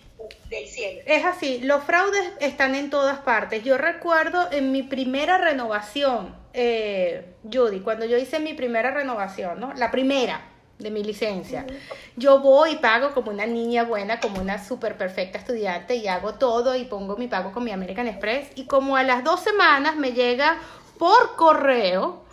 [0.49, 1.01] del cielo.
[1.05, 3.63] Es así, los fraudes están en todas partes.
[3.63, 9.73] Yo recuerdo en mi primera renovación, eh, Judy, cuando yo hice mi primera renovación, ¿no?
[9.75, 10.41] La primera
[10.79, 11.67] de mi licencia.
[12.15, 16.33] Yo voy y pago como una niña buena, como una súper perfecta estudiante y hago
[16.33, 19.97] todo y pongo mi pago con mi American Express y como a las dos semanas
[19.97, 20.57] me llega
[20.97, 22.23] por correo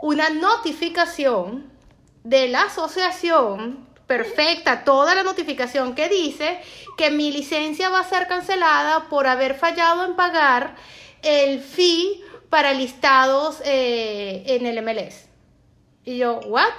[0.00, 1.70] una notificación
[2.22, 6.58] de la asociación perfecta toda la notificación que dice
[6.96, 10.74] que mi licencia va a ser cancelada por haber fallado en pagar
[11.22, 12.23] el fee
[12.54, 15.24] para listados eh, en el MLS.
[16.04, 16.78] Y yo, ¿what?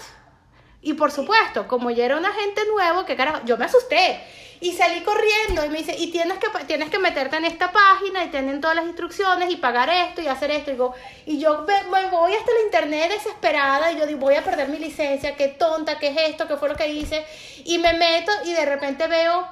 [0.81, 4.21] Y por supuesto, como ya era un agente nuevo, que carajo, yo me asusté.
[4.61, 8.23] Y salí corriendo y me dice, y tienes que, tienes que meterte en esta página
[8.23, 10.69] y tienen todas las instrucciones y pagar esto y hacer esto.
[10.69, 10.93] Y, digo,
[11.25, 14.79] y yo me, voy hasta el internet desesperada y yo digo, voy a perder mi
[14.79, 17.25] licencia, qué tonta, qué es esto, qué fue lo que hice.
[17.65, 19.45] Y me meto y de repente veo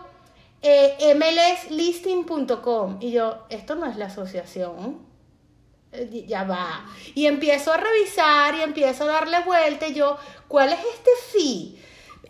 [0.61, 1.13] eh,
[1.67, 5.11] mlslisting.com y yo, esto no es la asociación
[6.27, 6.85] ya va.
[7.13, 11.79] Y empiezo a revisar y empiezo a darle vuelta y yo, ¿cuál es este fee?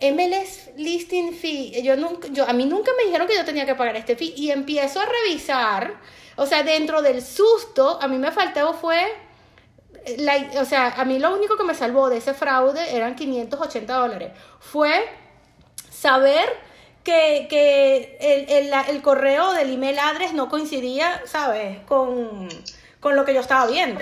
[0.00, 1.82] MLS listing fee.
[1.82, 4.34] Yo nunca, yo, a mí nunca me dijeron que yo tenía que pagar este fee
[4.36, 6.00] y empiezo a revisar.
[6.36, 9.00] O sea, dentro del susto, a mí me faltó fue,
[10.18, 13.94] la, o sea, a mí lo único que me salvó de ese fraude eran 580
[13.94, 14.32] dólares.
[14.58, 15.04] Fue
[15.90, 16.48] saber
[17.04, 21.80] que, que el, el, el correo del email address no coincidía, ¿sabes?
[21.86, 22.48] Con
[23.04, 24.00] con lo que yo estaba viendo.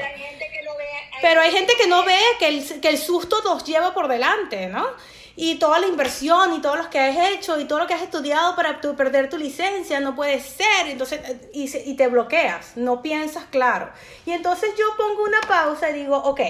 [1.21, 4.69] Pero hay gente que no ve que el, que el susto nos lleva por delante,
[4.69, 4.87] ¿no?
[5.35, 8.03] Y toda la inversión y todo lo que has hecho y todo lo que has
[8.03, 11.21] estudiado para tu, perder tu licencia no puede ser, entonces,
[11.53, 13.91] y, y te bloqueas, no piensas claro.
[14.25, 16.41] Y entonces yo pongo una pausa y digo, ok,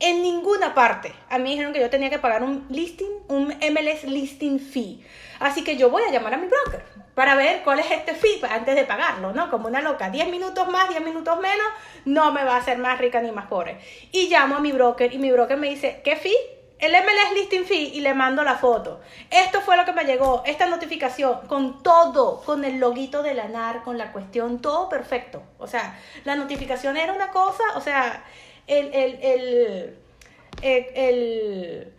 [0.00, 1.14] en ninguna parte.
[1.30, 5.02] A mí dijeron que yo tenía que pagar un listing, un MLS listing fee.
[5.38, 8.40] Así que yo voy a llamar a mi broker para ver cuál es este fee
[8.50, 9.50] antes de pagarlo, ¿no?
[9.50, 11.66] Como una loca, 10 minutos más, 10 minutos menos,
[12.04, 13.78] no me va a hacer más rica ni más pobre.
[14.12, 16.36] Y llamo a mi broker y mi broker me dice, ¿qué fee?
[16.78, 19.00] El MLS listing fee y le mando la foto.
[19.30, 23.48] Esto fue lo que me llegó, esta notificación, con todo, con el loguito de la
[23.48, 25.42] NAR, con la cuestión, todo perfecto.
[25.58, 28.24] O sea, la notificación era una cosa, o sea,
[28.66, 29.98] el, el, el,
[30.62, 31.93] el,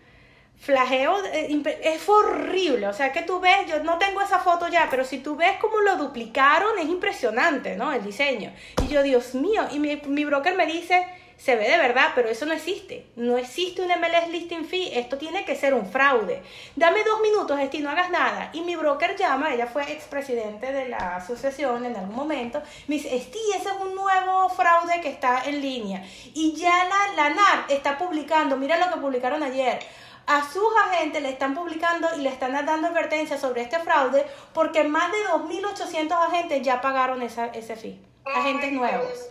[0.59, 2.87] flageo eh, es horrible.
[2.87, 5.57] O sea, que tú ves, yo no tengo esa foto ya, pero si tú ves
[5.59, 7.91] cómo lo duplicaron, es impresionante, ¿no?
[7.93, 8.53] El diseño.
[8.83, 11.05] Y yo, Dios mío, y mi, mi broker me dice
[11.37, 13.07] se ve de verdad, pero eso no existe.
[13.15, 14.97] No existe un MLS listing fee.
[14.97, 16.41] Esto tiene que ser un fraude.
[16.75, 18.49] Dame dos minutos, Esti, no hagas nada.
[18.53, 22.61] Y mi broker llama, ella fue expresidente de la asociación en algún momento.
[22.87, 26.03] Me dice, Esti, ese es un nuevo fraude que está en línea.
[26.33, 29.79] Y ya la, la NAR está publicando, mira lo que publicaron ayer
[30.27, 34.83] a sus agentes le están publicando y le están dando advertencias sobre este fraude porque
[34.83, 37.99] más de 2.800 agentes ya pagaron esa, ese fee.
[38.25, 39.29] Agentes nuevos.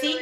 [0.00, 0.16] Sí,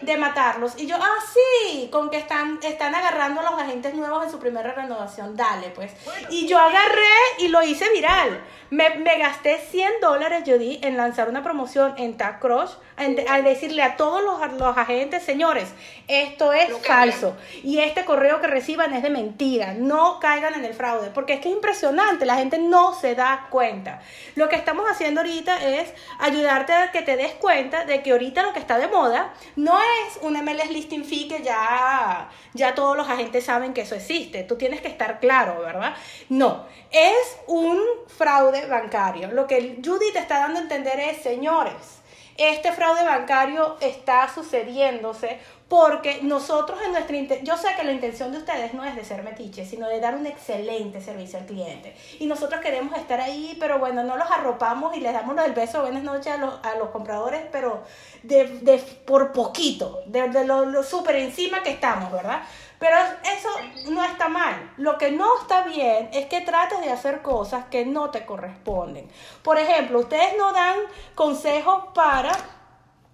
[0.00, 0.74] de, matarlos.
[0.78, 4.38] Y yo, ah, sí, con que están, están agarrando a los agentes nuevos en su
[4.38, 5.36] primera renovación.
[5.36, 5.92] Dale, pues.
[6.30, 8.42] y yo agarré y lo hice viral.
[8.70, 13.82] Me, me gasté 100 dólares, yo di, en lanzar una promoción en TagCrush, al decirle
[13.82, 15.68] a todos los, los, agentes, señores,
[16.06, 17.36] esto es falso.
[17.62, 19.74] Y este correo que reciban es de mentira.
[19.74, 21.10] No caigan en el fraude.
[21.10, 24.00] Porque es que es impresionante, la gente no se da cuenta.
[24.34, 28.42] Lo que estamos haciendo ahorita es ayudarte a que te des cuenta de que ahorita
[28.42, 32.96] lo que está de moda no es un MLS listing fee que ya, ya todos
[32.96, 34.42] los agentes saben que eso existe.
[34.44, 35.94] Tú tienes que estar claro, ¿verdad?
[36.28, 39.30] No, es un fraude bancario.
[39.32, 41.99] Lo que Judy te está dando a entender es, señores,
[42.40, 48.38] este fraude bancario está sucediéndose porque nosotros en nuestra yo sé que la intención de
[48.38, 51.94] ustedes no es de ser metiches, sino de dar un excelente servicio al cliente.
[52.18, 55.82] Y nosotros queremos estar ahí, pero bueno, no los arropamos y les damos el beso
[55.82, 57.84] buenas noches a los, a los compradores, pero
[58.24, 62.42] de, de por poquito, de, de lo, lo súper encima que estamos, ¿verdad?
[62.80, 63.50] Pero eso
[63.90, 64.72] no está mal.
[64.78, 69.08] Lo que no está bien es que trates de hacer cosas que no te corresponden.
[69.42, 70.78] Por ejemplo, ustedes no dan
[71.14, 72.32] consejos para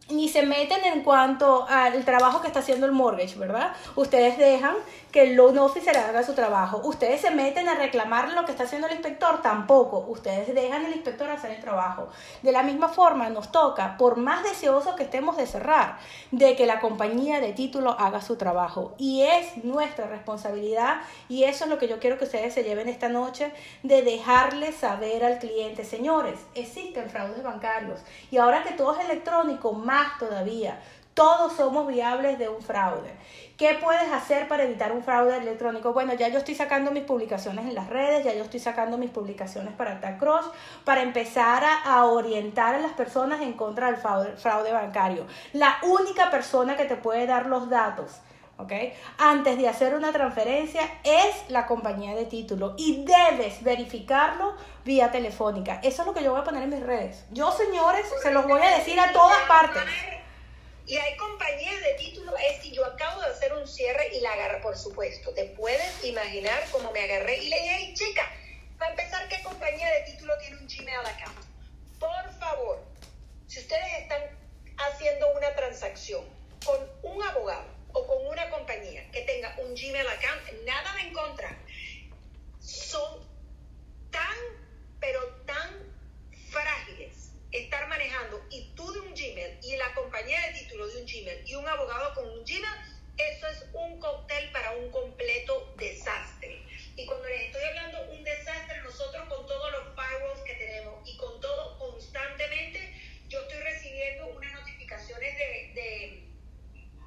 [0.09, 3.73] ni se meten en cuanto al trabajo que está haciendo el mortgage, ¿verdad?
[3.97, 4.77] Ustedes dejan
[5.11, 6.81] que el loan officer haga su trabajo.
[6.85, 10.05] Ustedes se meten a reclamar lo que está haciendo el inspector, tampoco.
[10.09, 12.09] Ustedes dejan al inspector hacer el trabajo.
[12.43, 15.99] De la misma forma, nos toca, por más deseosos que estemos de cerrar,
[16.31, 18.95] de que la compañía de título haga su trabajo.
[18.99, 22.89] Y es nuestra responsabilidad, y eso es lo que yo quiero que ustedes se lleven
[22.89, 28.01] esta noche, de dejarle saber al cliente, señores, existen fraudes bancarios.
[28.31, 30.81] Y ahora que todo es electrónico, más todavía.
[31.15, 33.11] Todos somos viables de un fraude.
[33.57, 35.95] ¿Qué puedes hacer para evitar un fraude electrónico?
[35.95, 39.09] Bueno, ya yo estoy sacando mis publicaciones en las redes, ya yo estoy sacando mis
[39.09, 40.51] publicaciones para TACROSS,
[40.85, 45.27] para empezar a, orientar a las personas en contra del fraude, bancario.
[45.55, 48.21] La única persona que te puede dar los datos
[48.59, 48.73] ¿ok?
[49.19, 55.81] Antes de hacer una transferencia es la compañía de título y debes verificarlo vía telefónica.
[55.83, 57.25] Eso es lo que yo voy a poner en mis redes.
[57.31, 59.83] Yo, señores, se los voy a decir a todas partes.
[60.87, 64.33] Y hay compañías de título, es que yo acabo de hacer un cierre y la
[64.33, 65.33] agarré, por supuesto.
[65.35, 68.23] Te puedes imaginar cómo me agarré y le dije, hey, chica,
[68.79, 71.39] para empezar, ¿qué compañía de título tiene un Gmail account?
[71.99, 72.85] Por favor,
[73.49, 74.23] si ustedes están
[74.79, 76.25] haciendo una transacción
[76.65, 81.59] con un abogado o con una compañía que tenga un Gmail account, nada me encontra.
[82.61, 83.27] Son
[84.11, 84.37] tan,
[85.01, 85.71] pero tan
[86.51, 91.07] frágiles estar manejando y tú de un Gmail y la compañía de título de un
[91.07, 92.65] Gmail y un abogado con un Gmail,
[93.17, 96.61] eso es un cóctel para un completo desastre.
[96.97, 101.17] Y cuando les estoy hablando un desastre, nosotros con todos los firewalls que tenemos y
[101.17, 102.79] con todo constantemente,
[103.29, 106.23] yo estoy recibiendo unas notificaciones de, de,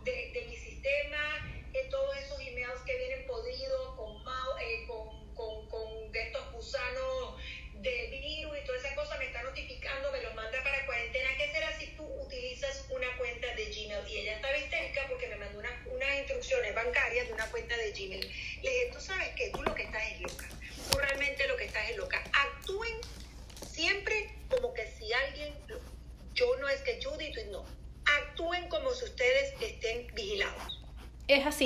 [0.03, 4.15] de, de mi sistema, de todos esos emails que vienen podridos, con,
[4.61, 7.35] eh, con, con, con estos gusanos
[7.73, 11.29] de virus y toda esa cosa me está notificando, me los manda para cuarentena.
[11.37, 14.07] ¿Qué será si tú utilizas una cuenta de Gmail?
[14.07, 17.91] Y ella estaba histérica porque me mandó una, unas instrucciones bancarias de una cuenta de
[17.91, 18.61] Gmail.
[18.63, 20.47] Le dije, tú sabes que tú lo que estás es loca.
[20.91, 22.23] Tú realmente lo que estás es loca.
[22.33, 22.99] Actúen
[23.69, 25.53] siempre como que si alguien,
[26.33, 27.78] yo no es que Judith, no.
[28.17, 30.79] Actúen como si ustedes estén vigilados
[31.29, 31.65] es así.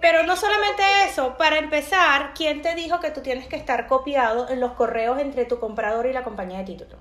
[0.00, 4.48] Pero no solamente eso, para empezar, ¿quién te dijo que tú tienes que estar copiado
[4.48, 6.98] en los correos entre tu comprador y la compañía de título?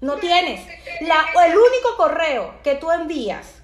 [0.00, 0.66] No tienes.
[1.00, 3.62] La, el único correo que tú envías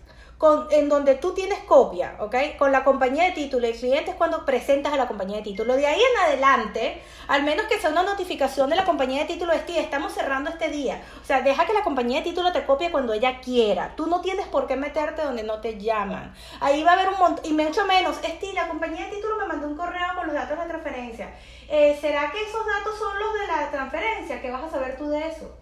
[0.71, 2.35] en donde tú tienes copia, ¿ok?
[2.59, 5.77] Con la compañía de título el cliente es cuando presentas a la compañía de título.
[5.77, 9.53] De ahí en adelante, al menos que sea una notificación de la compañía de título,
[9.53, 11.03] es que estamos cerrando este día.
[11.23, 13.95] O sea, deja que la compañía de título te copie cuando ella quiera.
[13.97, 16.35] Tú no tienes por qué meterte donde no te llaman.
[16.61, 19.47] Ahí va a haber un montón, y mucho menos, Esti, la compañía de título me
[19.47, 21.35] mandó un correo con los datos de transferencia.
[21.69, 24.41] Eh, ¿Será que esos datos son los de la transferencia?
[24.41, 25.55] ¿Qué vas a saber tú de eso?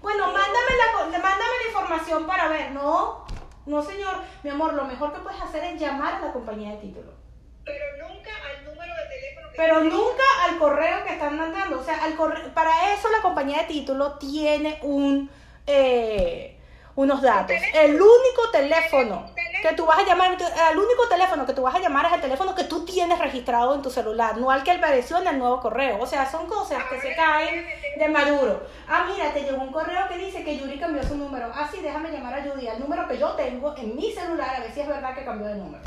[0.00, 3.24] Bueno, mándame la, mándame la información para ver, ¿no?
[3.66, 6.78] No, señor, mi amor, lo mejor que puedes hacer es llamar a la compañía de
[6.78, 7.12] título.
[7.64, 9.50] Pero nunca al número de teléfono.
[9.50, 11.78] Que Pero nunca al correo que están mandando.
[11.78, 12.14] O sea, al
[12.52, 15.30] para eso la compañía de título tiene un...
[15.66, 16.58] Eh,
[16.94, 17.56] unos datos.
[17.74, 19.30] El único teléfono
[19.62, 20.36] que tú vas a llamar,
[20.72, 23.74] el único teléfono que tú vas a llamar es el teléfono que tú tienes registrado
[23.74, 26.00] en tu celular, no al que apareció en el nuevo correo.
[26.00, 27.66] O sea, son cosas que se caen
[27.98, 28.66] de maduro.
[28.88, 31.50] Ah, mira, te llegó un correo que dice que Yuri cambió su número.
[31.54, 34.60] Ah, sí, déjame llamar a Yuri, al número que yo tengo en mi celular, a
[34.60, 35.84] ver si es verdad que cambió de número.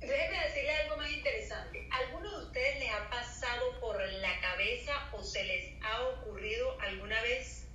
[0.00, 1.88] Déjeme decirle algo más interesante.
[1.90, 7.20] ¿Alguno de ustedes les ha pasado por la cabeza o se les ha ocurrido alguna
[7.22, 7.68] vez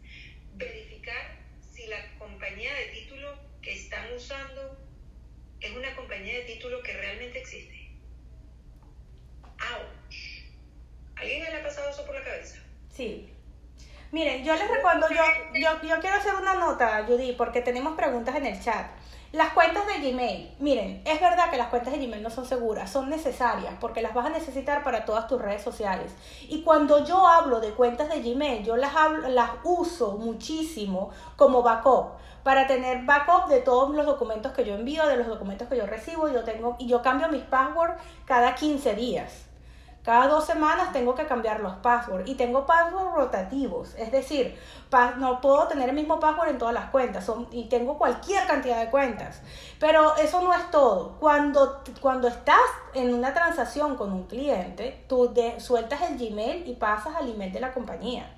[0.54, 1.39] verificar
[1.88, 4.78] la compañía de título que están usando
[5.60, 7.92] es una compañía de título que realmente existe.
[9.44, 10.14] ¡Auch!
[11.16, 12.60] ¿Alguien le ha pasado eso por la cabeza?
[12.90, 13.34] Sí.
[14.12, 18.48] Miren, yo les recuerdo, yo, yo quiero hacer una nota, Judy, porque tenemos preguntas en
[18.48, 18.99] el chat.
[19.32, 22.92] Las cuentas de Gmail, miren, es verdad que las cuentas de Gmail no son seguras,
[22.92, 26.12] son necesarias porque las vas a necesitar para todas tus redes sociales.
[26.48, 28.92] Y cuando yo hablo de cuentas de Gmail, yo las,
[29.30, 35.06] las uso muchísimo como backup para tener backup de todos los documentos que yo envío,
[35.06, 38.96] de los documentos que yo recibo, yo tengo y yo cambio mis passwords cada 15
[38.96, 39.49] días.
[40.10, 44.58] Cada dos semanas tengo que cambiar los passwords y tengo passwords rotativos, es decir,
[45.18, 48.90] no puedo tener el mismo password en todas las cuentas y tengo cualquier cantidad de
[48.90, 49.40] cuentas.
[49.80, 51.12] Pero eso no es todo.
[51.20, 52.58] Cuando, cuando estás
[52.96, 57.60] en una transacción con un cliente, tú sueltas el Gmail y pasas al email de
[57.60, 58.36] la compañía.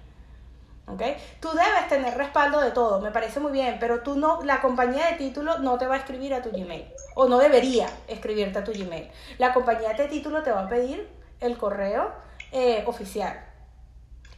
[0.88, 1.15] ¿Okay?
[1.39, 5.05] Tú debes tener respaldo de todo, me parece muy bien, pero tú no, la compañía
[5.05, 8.63] de título no te va a escribir a tu Gmail, o no debería escribirte a
[8.65, 9.09] tu Gmail.
[9.38, 12.13] La compañía de título te va a pedir el correo
[12.51, 13.47] eh, oficial.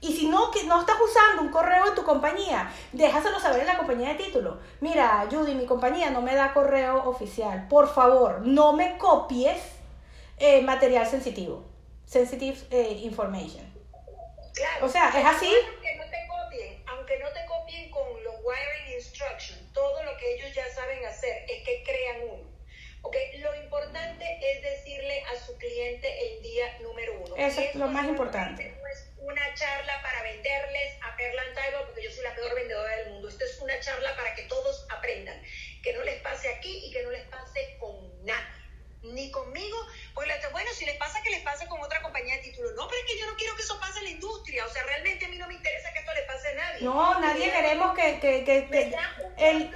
[0.03, 3.67] Y si no, que no estás usando un correo en tu compañía, déjaselo saber en
[3.67, 4.59] la compañía de título.
[4.81, 7.67] Mira, Judy, mi compañía no me da correo oficial.
[7.69, 9.61] Por favor, no me copies
[10.37, 11.63] eh, material sensitivo.
[12.05, 13.65] Sensitive eh, information.
[14.53, 14.85] Claro.
[14.85, 15.49] O sea, es así.
[15.71, 20.35] Aunque no te copien, aunque no te copien con los wiring instructions, todo lo que
[20.35, 22.52] ellos ya saben hacer es que crean uno.
[23.05, 27.35] Okay, lo importante es decirle a su cliente el día número uno.
[27.35, 28.73] Eso es lo más importante.
[28.81, 32.95] No es una charla para venderles a Perlan Taibo, porque yo soy la peor vendedora
[32.95, 33.27] del mundo.
[33.27, 35.41] Esto es una charla para que todos aprendan.
[35.83, 38.62] Que no les pase aquí y que no les pase con nadie.
[39.03, 39.77] Ni conmigo,
[40.13, 42.73] porque bueno, si les pasa, que les pase con otra compañía de títulos.
[42.75, 44.65] No, pero es que yo no quiero que eso pase en la industria.
[44.65, 46.85] O sea, realmente a mí no me interesa que esto le pase a nadie.
[46.85, 48.95] No, nadie queremos que, que, que, que
[49.37, 49.71] el,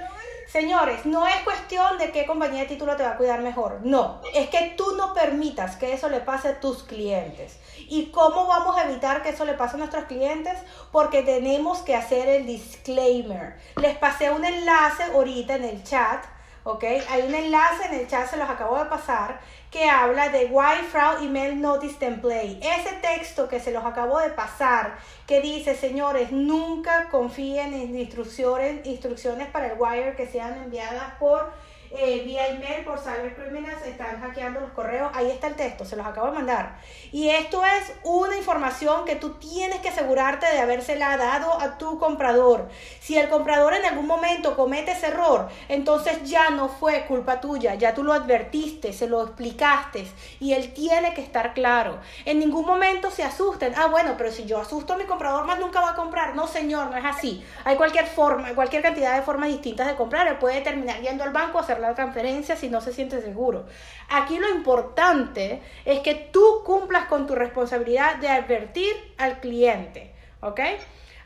[0.48, 3.80] Señores, no es cuestión de qué compañía de título te va a cuidar mejor.
[3.82, 7.58] No, es que tú no permitas que eso le pase a tus clientes.
[7.76, 10.58] ¿Y cómo vamos a evitar que eso le pase a nuestros clientes?
[10.90, 13.60] Porque tenemos que hacer el disclaimer.
[13.76, 16.24] Les pasé un enlace ahorita en el chat.
[16.68, 16.84] ¿Ok?
[17.08, 19.40] Hay un enlace en el chat, se los acabo de pasar,
[19.70, 22.60] que habla de Why Fraud Email Notice Template.
[22.60, 28.86] Ese texto que se los acabo de pasar, que dice, señores, nunca confíen en instrucciones,
[28.86, 31.50] instrucciones para el wire que sean enviadas por
[31.90, 35.10] eh, vía email por cybercriminals están hackeando los correos.
[35.14, 36.78] Ahí está el texto, se los acabo de mandar.
[37.12, 41.98] Y esto es una información que tú tienes que asegurarte de habérsela dado a tu
[41.98, 42.68] comprador.
[43.00, 47.74] Si el comprador en algún momento comete ese error, entonces ya no fue culpa tuya,
[47.74, 50.06] ya tú lo advertiste, se lo explicaste
[50.40, 51.98] y él tiene que estar claro.
[52.24, 53.74] En ningún momento se asusten.
[53.76, 56.34] Ah, bueno, pero si yo asusto a mi comprador, más nunca va a comprar.
[56.34, 57.44] No, señor, no es así.
[57.64, 60.26] Hay cualquier forma, cualquier cantidad de formas distintas de comprar.
[60.26, 63.66] Él puede terminar yendo al banco a hacer la transferencia si no se siente seguro.
[64.08, 70.60] Aquí lo importante es que tú cumplas con tu responsabilidad de advertir al cliente, ¿ok?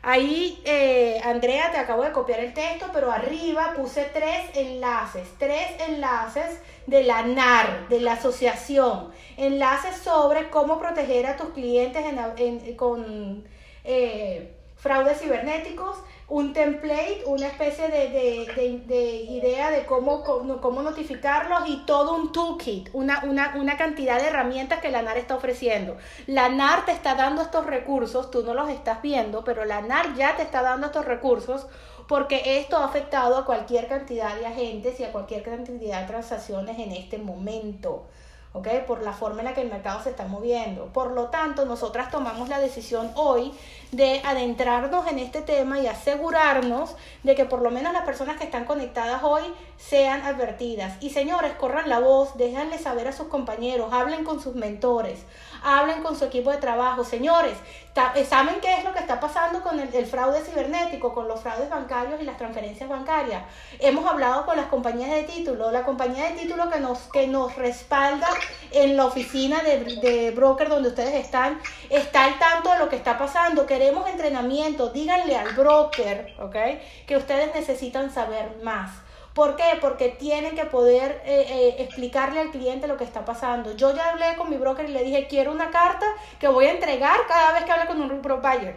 [0.05, 5.71] Ahí, eh, Andrea, te acabo de copiar el texto, pero arriba puse tres enlaces, tres
[5.87, 12.03] enlaces de la NAR, de la asociación, enlaces sobre cómo proteger a tus clientes
[12.75, 13.47] con
[13.85, 15.95] eh, fraudes cibernéticos
[16.29, 23.23] un template, una especie de, idea de cómo, cómo, notificarlos y todo un toolkit, una,
[23.23, 25.97] una, una cantidad de herramientas que la NAR está ofreciendo.
[26.27, 30.15] La NAR te está dando estos recursos, tú no los estás viendo, pero la NAR
[30.15, 31.67] ya te está dando estos recursos
[32.07, 36.79] porque esto ha afectado a cualquier cantidad de agentes y a cualquier cantidad de transacciones
[36.79, 38.05] en este momento.
[38.53, 38.67] ¿ok?
[38.87, 40.85] Por la forma en la que el mercado se está moviendo.
[40.93, 43.51] Por lo tanto, nosotras tomamos la decisión hoy
[43.95, 48.43] de adentrarnos en este tema y asegurarnos de que por lo menos las personas que
[48.43, 49.43] están conectadas hoy
[49.77, 50.95] sean advertidas.
[51.01, 55.19] Y señores, corran la voz, déjenle saber a sus compañeros, hablen con sus mentores,
[55.63, 57.03] hablen con su equipo de trabajo.
[57.03, 57.57] Señores,
[58.15, 61.41] eh, ¿saben qué es lo que está pasando con el, el, fraude cibernético, con los
[61.41, 63.43] fraudes bancarios y las transferencias bancarias?
[63.79, 67.55] Hemos hablado con las compañías de título, la compañía de título que nos, que nos
[67.55, 68.27] respalda
[68.71, 72.95] en la oficina de, de broker donde ustedes están, está al tanto de lo que
[72.95, 73.65] está pasando.
[73.65, 76.55] Queremos entrenamiento, díganle al broker, ¿ok?
[77.05, 78.91] Que ustedes necesitan saber más.
[79.33, 79.63] ¿Por qué?
[79.81, 83.75] Porque tienen que poder eh, eh, explicarle al cliente lo que está pasando.
[83.75, 86.05] Yo ya hablé con mi broker y le dije, quiero una carta
[86.39, 88.75] que voy a entregar cada vez que hable con un buyer.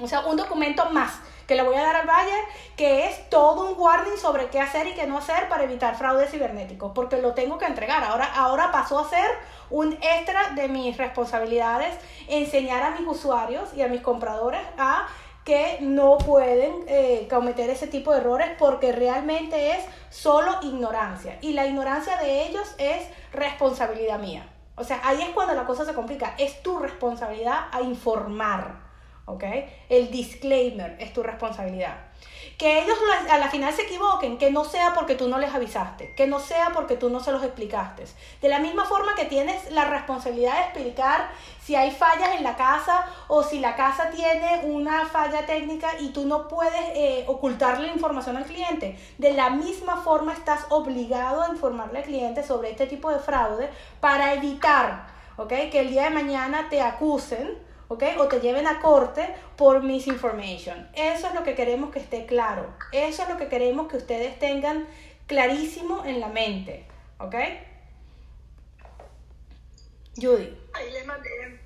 [0.00, 2.44] O sea, un documento más que le voy a dar al buyer,
[2.76, 6.28] que es todo un warning sobre qué hacer y qué no hacer para evitar fraude
[6.28, 8.04] cibernético, porque lo tengo que entregar.
[8.04, 9.26] Ahora, ahora pasó a ser
[9.70, 11.96] un extra de mis responsabilidades
[12.28, 15.08] enseñar a mis usuarios y a mis compradores a
[15.44, 21.38] que no pueden eh, cometer ese tipo de errores porque realmente es solo ignorancia.
[21.40, 24.46] Y la ignorancia de ellos es responsabilidad mía.
[24.76, 26.34] O sea, ahí es cuando la cosa se complica.
[26.36, 28.87] Es tu responsabilidad a informar.
[29.28, 29.44] ¿Ok?
[29.90, 31.98] El disclaimer es tu responsabilidad.
[32.56, 32.96] Que ellos
[33.30, 36.40] a la final se equivoquen, que no sea porque tú no les avisaste, que no
[36.40, 38.04] sea porque tú no se los explicaste.
[38.40, 41.30] De la misma forma que tienes la responsabilidad de explicar
[41.62, 46.08] si hay fallas en la casa o si la casa tiene una falla técnica y
[46.08, 48.98] tú no puedes eh, ocultarle información al cliente.
[49.18, 53.68] De la misma forma estás obligado a informarle al cliente sobre este tipo de fraude
[54.00, 55.06] para evitar
[55.36, 55.68] ¿okay?
[55.68, 58.02] que el día de mañana te acusen ¿ok?
[58.18, 60.88] O te lleven a corte por misinformation.
[60.94, 62.74] Eso es lo que queremos que esté claro.
[62.92, 64.86] Eso es lo que queremos que ustedes tengan
[65.26, 66.86] clarísimo en la mente,
[67.18, 67.34] ¿ok?
[70.16, 70.56] Judy.
[70.74, 71.60] Ahí les mandé.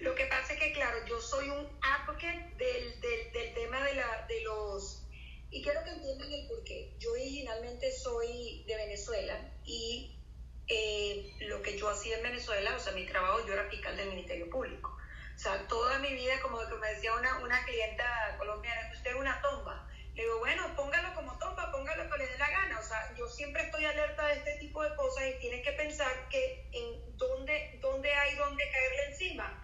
[0.00, 3.94] Lo que pasa es que, claro, yo soy un advocate del, del, del tema de,
[3.94, 5.02] la, de los...
[5.50, 6.94] Y quiero que entiendan el porqué.
[6.98, 10.16] Yo originalmente soy de Venezuela y
[10.68, 14.10] eh, lo que yo hacía en Venezuela, o sea, mi trabajo, yo era fiscal del
[14.10, 14.96] Ministerio Público.
[15.36, 19.40] O sea, toda mi vida, como me decía una, una clienta colombiana, usted es una
[19.42, 19.86] tomba.
[20.14, 22.80] Le digo, bueno, póngalo como tomba, póngalo que le dé la gana.
[22.80, 26.28] O sea, yo siempre estoy alerta de este tipo de cosas y tienes que pensar
[26.30, 29.62] que en dónde, dónde hay dónde caerle encima.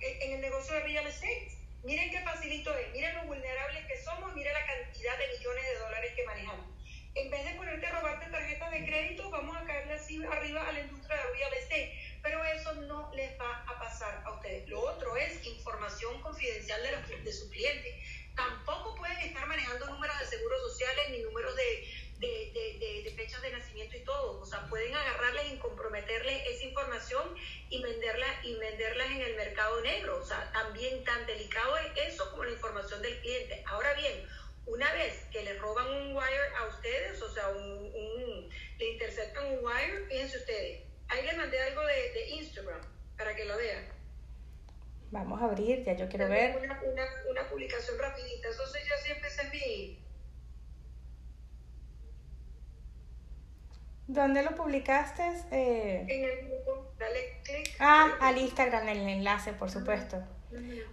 [0.00, 1.58] en el negocio de real estate.
[1.84, 5.78] Miren qué facilito es, miren lo vulnerables que somos, miren la cantidad de millones de
[5.78, 6.81] dólares que manejamos.
[7.14, 10.72] En vez de ponerte a robarte tarjetas de crédito, vamos a caerle así arriba a
[10.72, 14.68] la industria de real estate pero eso no les va a pasar a ustedes.
[14.68, 17.94] Lo otro es información confidencial de, los, de sus clientes.
[18.36, 21.88] Tampoco pueden estar manejando números de seguros sociales ni números de,
[22.20, 24.40] de, de, fechas de nacimiento y todo.
[24.40, 27.34] O sea, pueden agarrarles y comprometerles esa información
[27.68, 30.18] y venderla y venderlas en el mercado negro.
[30.22, 33.64] O sea, también tan delicado es eso como la información del cliente.
[33.66, 34.26] Ahora bien,
[34.66, 38.48] una vez que le roban un wire a ustedes, o sea, un,
[38.78, 40.82] le interceptan un wire, fíjense ustedes,
[41.12, 42.80] Ahí le mandé algo de, de Instagram
[43.18, 43.84] para que lo vean.
[45.10, 46.56] Vamos a abrir, ya yo quiero ver.
[46.56, 48.48] Una, una, una publicación rapidita.
[48.48, 49.98] Entonces yo siempre es mi...
[54.06, 55.22] ¿Dónde lo publicaste?
[55.50, 56.06] Eh...
[56.08, 57.76] En el grupo, dale clic.
[57.78, 60.16] Ah, al Instagram, el enlace, por supuesto.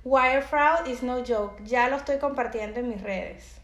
[0.04, 1.62] Wire fraud is no joke.
[1.64, 3.59] Ya lo estoy compartiendo en mis redes.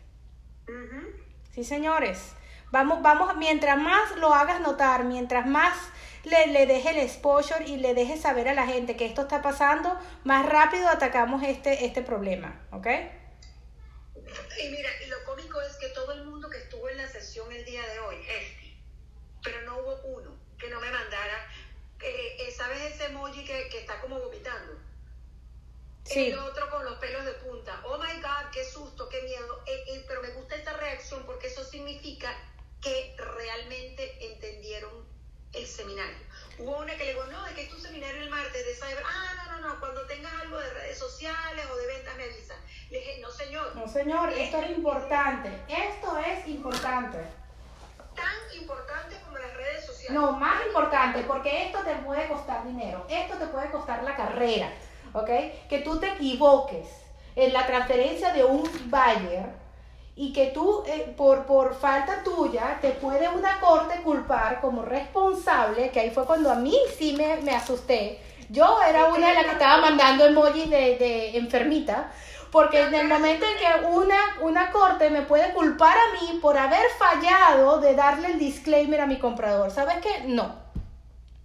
[1.54, 2.34] Sí, señores.
[2.72, 5.78] Vamos, vamos, mientras más lo hagas notar, mientras más
[6.24, 9.42] le, le deje el exposure y le deje saber a la gente que esto está
[9.42, 12.88] pasando, más rápido atacamos este, este problema, ¿ok?
[14.62, 17.52] Y mira, y lo cómico es que todo el mundo que estuvo en la sesión
[17.52, 18.76] el día de hoy, este,
[19.44, 21.48] pero no hubo uno que no me mandara,
[22.02, 24.85] eh, eh, ¿sabes ese emoji que, que está como vomitando?
[26.06, 26.30] Sí.
[26.30, 27.82] El otro con los pelos de punta.
[27.84, 29.64] Oh my God, qué susto, qué miedo.
[29.66, 32.32] Eh, pero me gusta esta reacción porque eso significa
[32.82, 34.92] que realmente entendieron
[35.54, 36.18] el seminario.
[36.60, 39.04] Hubo una que le digo, no, es que es tu seminario el martes de cyber.
[39.06, 42.58] Ah, no, no, no, cuando tengas algo de redes sociales o de ventas me avisas.
[42.92, 43.76] Le dije, no, señor.
[43.76, 45.50] No, señor, esto es importante.
[45.68, 47.18] Esto es importante.
[48.16, 50.12] Tan importante como las redes sociales.
[50.12, 53.06] No, más importante, porque esto te puede costar dinero.
[53.10, 54.72] Esto te puede costar la carrera.
[55.16, 55.30] ¿Ok?
[55.70, 56.88] Que tú te equivoques
[57.36, 59.66] en la transferencia de un buyer
[60.16, 65.90] y que tú, eh, por, por falta tuya, te puede una corte culpar como responsable,
[65.90, 68.22] que ahí fue cuando a mí sí me, me asusté.
[68.50, 72.12] Yo era una de las que estaba mandando emojis de, de enfermita,
[72.52, 76.58] porque en el momento en que una, una corte me puede culpar a mí por
[76.58, 80.24] haber fallado de darle el disclaimer a mi comprador, ¿sabes qué?
[80.28, 80.56] No.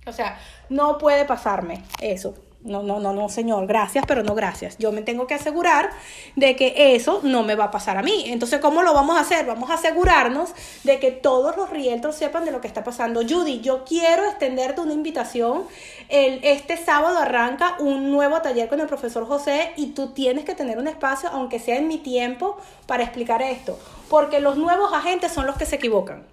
[0.06, 2.34] O sea, no puede pasarme eso.
[2.62, 4.76] No, no, no, no, señor, gracias, pero no gracias.
[4.76, 5.90] Yo me tengo que asegurar
[6.36, 8.24] de que eso no me va a pasar a mí.
[8.26, 9.46] Entonces, ¿cómo lo vamos a hacer?
[9.46, 10.50] Vamos a asegurarnos
[10.84, 13.22] de que todos los realtors sepan de lo que está pasando.
[13.26, 15.64] Judy, yo quiero extenderte una invitación.
[16.10, 20.54] El, este sábado arranca un nuevo taller con el profesor José y tú tienes que
[20.54, 23.78] tener un espacio, aunque sea en mi tiempo, para explicar esto.
[24.10, 26.26] Porque los nuevos agentes son los que se equivocan.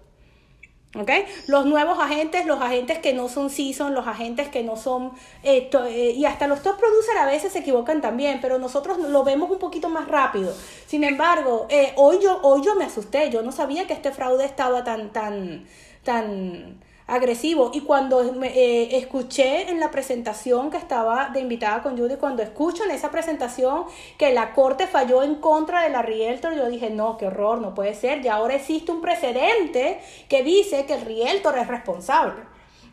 [1.00, 1.26] ¿Okay?
[1.48, 5.12] Los nuevos agentes, los agentes que no son season, los agentes que no son,
[5.44, 9.24] eh, eh, y hasta los top producers a veces se equivocan también, pero nosotros lo
[9.24, 10.54] vemos un poquito más rápido.
[10.88, 14.46] Sin embargo, eh, hoy, yo, hoy yo me asusté, yo no sabía que este fraude
[14.46, 15.66] estaba tan, tan,
[16.04, 17.72] tan, agresivo.
[17.74, 22.84] Y cuando eh, escuché en la presentación que estaba de invitada con Judy, cuando escucho
[22.84, 23.86] en esa presentación
[24.18, 27.74] que la corte falló en contra de la Realtor, yo dije, no, qué horror, no
[27.74, 28.24] puede ser.
[28.24, 32.44] Y ahora existe un precedente que dice que el Realtor es responsable.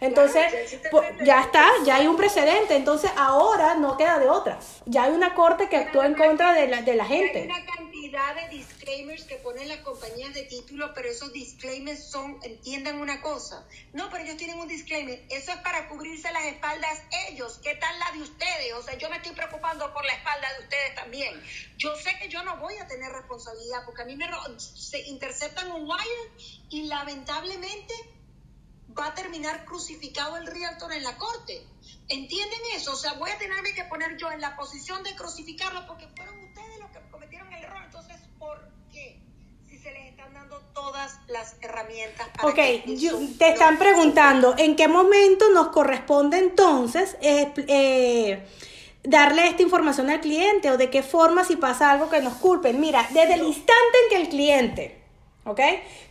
[0.01, 0.81] Entonces,
[1.25, 2.77] ya, está, ya hay un precedente.
[2.77, 4.59] Entonces, ahora no queda de otra.
[4.87, 7.49] Ya hay una corte que actúa en contra de la, de la gente
[8.15, 13.67] de disclaimers que ponen las compañías de título, pero esos disclaimers son, entiendan una cosa,
[13.93, 17.99] no, pero ellos tienen un disclaimer, eso es para cubrirse las espaldas ellos, ¿qué tal
[17.99, 18.73] la de ustedes?
[18.75, 21.43] O sea, yo me estoy preocupando por la espalda de ustedes también.
[21.77, 25.73] Yo sé que yo no voy a tener responsabilidad porque a mí me se interceptan
[25.73, 26.33] un wire
[26.71, 27.95] y lamentablemente
[28.97, 31.67] va a terminar crucificado el realtor en la corte.
[32.09, 32.93] ¿Entienden eso?
[32.93, 36.34] O sea, voy a tenerme que poner yo en la posición de crucificarlo porque fueron
[38.45, 38.59] ¿por
[38.93, 39.21] qué?
[39.69, 42.29] Si se les están dando todas las herramientas.
[42.37, 42.57] Para ok,
[43.39, 48.47] te están preguntando, ¿en qué momento nos corresponde entonces eh,
[49.03, 52.81] darle esta información al cliente o de qué forma si pasa algo que nos culpen?
[52.81, 55.01] Mira, desde el instante en que el cliente...
[55.47, 55.61] ¿Ok?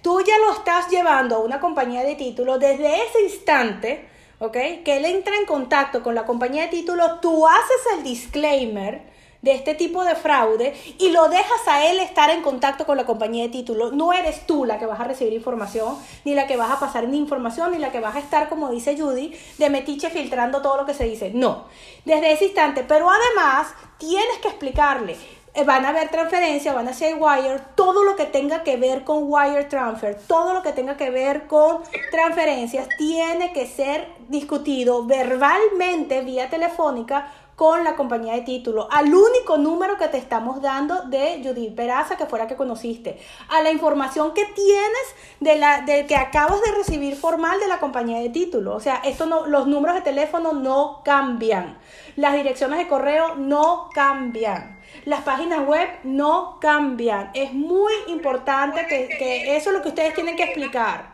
[0.03, 4.07] Tú ya lo estás llevando a una compañía de títulos desde ese instante,
[4.37, 4.53] ¿ok?
[4.85, 9.12] Que él entra en contacto con la compañía de títulos, tú haces el disclaimer
[9.43, 13.05] de este tipo de fraude y lo dejas a él estar en contacto con la
[13.05, 13.93] compañía de títulos.
[13.93, 17.07] No eres tú la que vas a recibir información, ni la que vas a pasar
[17.07, 20.77] ni información, ni la que vas a estar, como dice Judy, de metiche filtrando todo
[20.77, 21.31] lo que se dice.
[21.33, 21.65] No,
[22.05, 22.85] desde ese instante.
[22.87, 23.67] Pero además
[23.97, 25.17] tienes que explicarle.
[25.55, 29.03] Eh, van a haber transferencias, van a ser wire, todo lo que tenga que ver
[29.03, 35.05] con wire transfer, todo lo que tenga que ver con transferencias tiene que ser discutido
[35.05, 37.31] verbalmente vía telefónica
[37.63, 42.17] con la compañía de título, al único número que te estamos dando de Judith Peraza,
[42.17, 46.73] que fuera que conociste, a la información que tienes de la de que acabas de
[46.73, 48.75] recibir formal de la compañía de título.
[48.75, 51.79] O sea, esto no, los números de teléfono no cambian,
[52.17, 54.81] las direcciones de correo no cambian.
[55.05, 57.31] Las páginas web no cambian.
[57.33, 61.13] Es muy importante que, que eso es lo que ustedes tienen que explicar.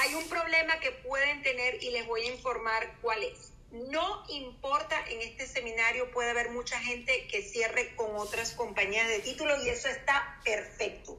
[0.00, 4.96] Hay un problema que pueden tener y les voy a informar cuál es no importa,
[5.08, 9.68] en este seminario puede haber mucha gente que cierre con otras compañías de títulos y
[9.68, 11.18] eso está perfecto.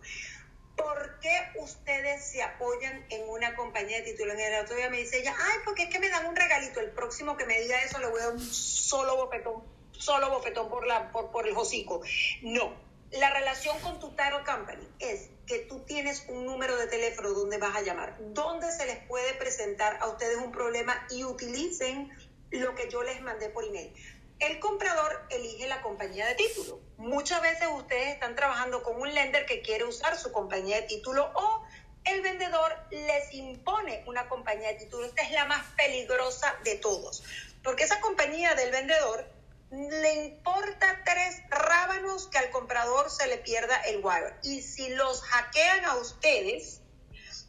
[0.78, 4.36] ¿Por qué ustedes se apoyan en una compañía de títulos?
[4.36, 6.80] En el otro día me dice ella, ay, porque es que me dan un regalito.
[6.80, 10.70] El próximo que me diga eso le voy a dar un solo bofetón, solo bofetón
[10.70, 12.04] por, la, por, por el hocico.
[12.42, 12.74] No,
[13.12, 17.58] La relación con tu title company es que tú tienes un número de teléfono donde
[17.58, 22.12] vas a llamar, donde se les puede presentar a ustedes un problema y utilicen
[22.60, 23.94] lo que yo les mandé por email.
[24.40, 26.82] El comprador elige la compañía de título.
[26.98, 31.32] Muchas veces ustedes están trabajando con un lender que quiere usar su compañía de título
[31.36, 31.66] o
[32.04, 35.06] el vendedor les impone una compañía de título.
[35.06, 37.24] Esta es la más peligrosa de todos,
[37.64, 39.26] porque esa compañía del vendedor
[39.72, 44.36] le importa tres rábanos que al comprador se le pierda el wire.
[44.44, 46.82] Y si los hackean a ustedes,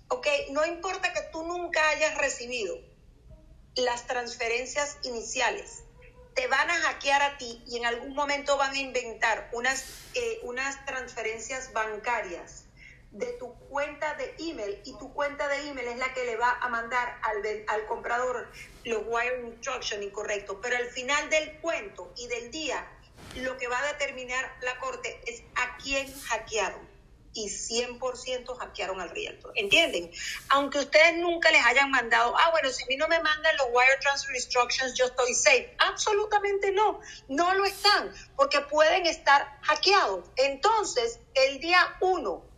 [0.09, 2.78] ok, no importa que tú nunca hayas recibido
[3.77, 5.85] las transferencias iniciales,
[6.35, 10.41] te van a hackear a ti y en algún momento van a inventar unas, eh,
[10.43, 12.64] unas transferencias bancarias
[13.11, 16.59] de tu cuenta de email y tu cuenta de email es la que le va
[16.61, 18.51] a mandar al, al comprador
[18.85, 20.59] los wire instructions incorrectos.
[20.61, 22.87] Pero al final del cuento y del día,
[23.37, 26.95] lo que va a determinar la corte es a quién hackearon.
[27.37, 29.53] Y 100% hackearon al realtor.
[29.55, 30.11] ¿Entienden?
[30.49, 33.66] Aunque ustedes nunca les hayan mandado, ah, bueno, si a mí no me mandan los
[33.72, 35.76] wire transfer instructions, yo estoy safe.
[35.78, 37.01] Absolutamente no.
[37.28, 40.30] No lo están, porque pueden estar hackeados.
[40.37, 42.57] Entonces, el día uno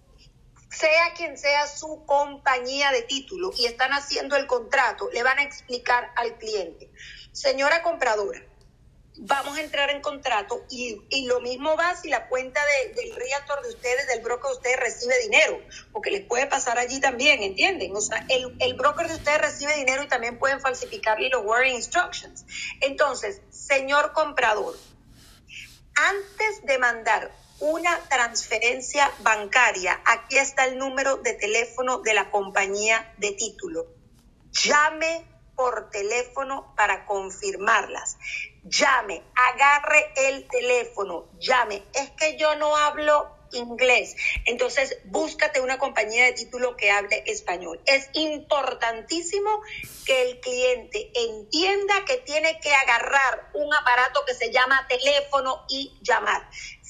[0.70, 5.42] sea quien sea su compañía de título y están haciendo el contrato, le van a
[5.42, 6.90] explicar al cliente,
[7.32, 8.40] señora compradora,
[9.20, 12.60] vamos a entrar en contrato y, lo mismo va si la cuenta
[12.94, 15.60] del realtor de ustedes, del broker de ustedes recibe dinero,
[15.92, 17.94] porque les puede pasar allí también, ¿entienden?
[17.94, 21.74] O sea, el, el broker de ustedes recibe dinero y también pueden falsificarle los wording
[21.74, 22.44] instructions.
[22.80, 24.76] Entonces, señor comprador,
[25.94, 33.12] antes de mandar una transferencia bancaria, aquí está el número de teléfono de la compañía
[33.18, 33.86] de título.
[34.52, 35.26] Llame
[35.58, 38.16] por teléfono para confirmarlas.
[38.70, 41.82] Llame, agarre el teléfono, llame.
[41.94, 44.14] Es que yo no hablo inglés.
[44.44, 47.80] Entonces, búscate una compañía de título que hable español.
[47.86, 49.62] Es importantísimo
[50.04, 55.98] que el cliente entienda que tiene que agarrar un aparato que se llama teléfono y
[56.02, 56.46] llamar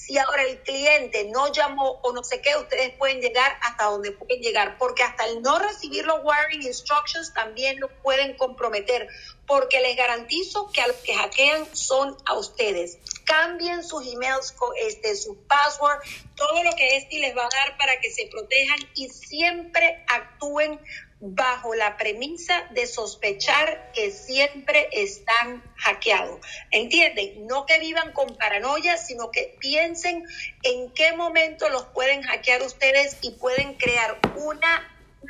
[0.09, 4.11] si ahora el cliente no llamó o no sé qué, ustedes pueden llegar hasta donde
[4.11, 9.07] pueden llegar, porque hasta el no recibir los wiring instructions también lo pueden comprometer,
[9.49, 12.99] porque les garantizo que a los que hackean son a ustedes.
[13.25, 15.99] Cambien sus emails, este, su password,
[16.35, 20.79] todo lo que este les va a dar para que se protejan y siempre actúen
[21.19, 26.39] bajo la premisa de sospechar que siempre están hackeados.
[26.69, 27.47] ¿Entienden?
[27.47, 30.23] No que vivan con paranoia, sino que piensen
[30.61, 34.59] en qué momento los pueden hackear ustedes y pueden crear un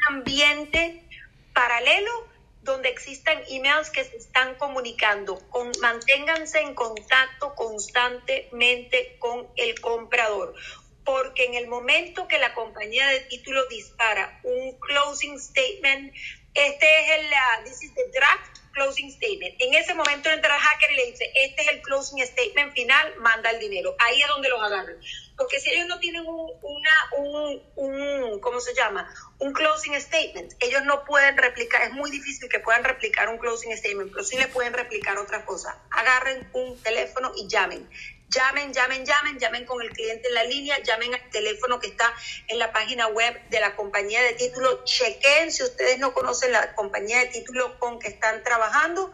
[0.09, 1.05] ambiente
[1.53, 2.28] paralelo
[2.69, 5.39] donde existan emails que se están comunicando.
[5.49, 10.55] Con, manténganse en contacto constantemente con el comprador
[11.03, 16.13] porque en el momento que la compañía de título dispara un closing statement,
[16.53, 19.55] este es el, uh, this is the draft closing statement.
[19.59, 23.15] En ese momento entra el hacker y le dice, este es el closing statement final,
[23.17, 23.95] manda el dinero.
[23.99, 24.97] Ahí es donde los agarran.
[25.39, 29.09] Porque si ellos no tienen un, una, un, un, ¿cómo se llama?
[29.37, 33.75] Un closing statement, ellos no pueden replicar, es muy difícil que puedan replicar un closing
[33.77, 35.81] statement, pero sí le pueden replicar otra cosa.
[35.91, 37.89] Agarren un teléfono y llamen.
[38.27, 42.13] Llamen, llamen, llamen, llamen con el cliente en la línea, llamen al teléfono que está
[42.49, 44.83] en la página web de la compañía de título.
[44.83, 49.09] Chequen si ustedes no conocen la compañía de título con que están trabajando,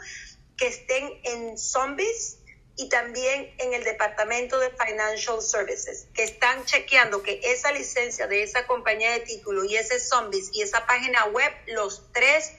[0.57, 2.34] que estén en Zombies
[2.77, 8.43] y también en el departamento de Financial Services, que están chequeando que esa licencia de
[8.43, 12.51] esa compañía de título y ese Zombies y esa página web, los tres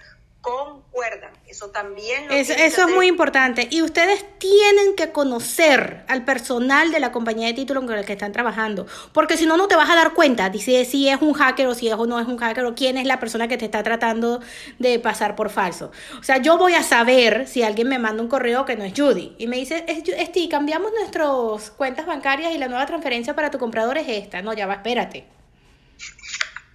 [0.46, 1.32] concuerdan.
[1.48, 3.66] Eso también Eso, es muy importante.
[3.68, 8.12] Y ustedes tienen que conocer al personal de la compañía de título con el que
[8.12, 8.86] están trabajando.
[9.12, 11.74] Porque si no, no te vas a dar cuenta de si, es un hacker o
[11.74, 13.82] si es o no es un hacker o quién es la persona que te está
[13.82, 14.40] tratando
[14.78, 15.90] de pasar por falso.
[16.20, 18.92] O sea, yo voy a saber si alguien me manda un correo que no es
[18.96, 23.50] Judy y me dice, es, ti, cambiamos nuestras cuentas bancarias y la nueva transferencia para
[23.50, 24.42] tu comprador es esta.
[24.42, 25.24] No, ya va, espérate.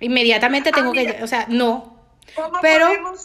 [0.01, 2.01] Inmediatamente tengo ah, que, o sea, no.
[2.61, 3.15] Pero ¿cómo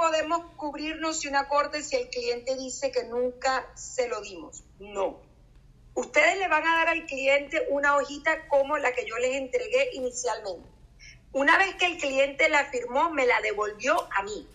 [0.00, 4.64] podemos cubrirnos si una corte si el cliente dice que nunca se lo dimos?
[4.78, 5.20] No.
[5.92, 9.90] Ustedes le van a dar al cliente una hojita como la que yo les entregué
[9.92, 10.66] inicialmente.
[11.32, 14.48] Una vez que el cliente la firmó, me la devolvió a mí.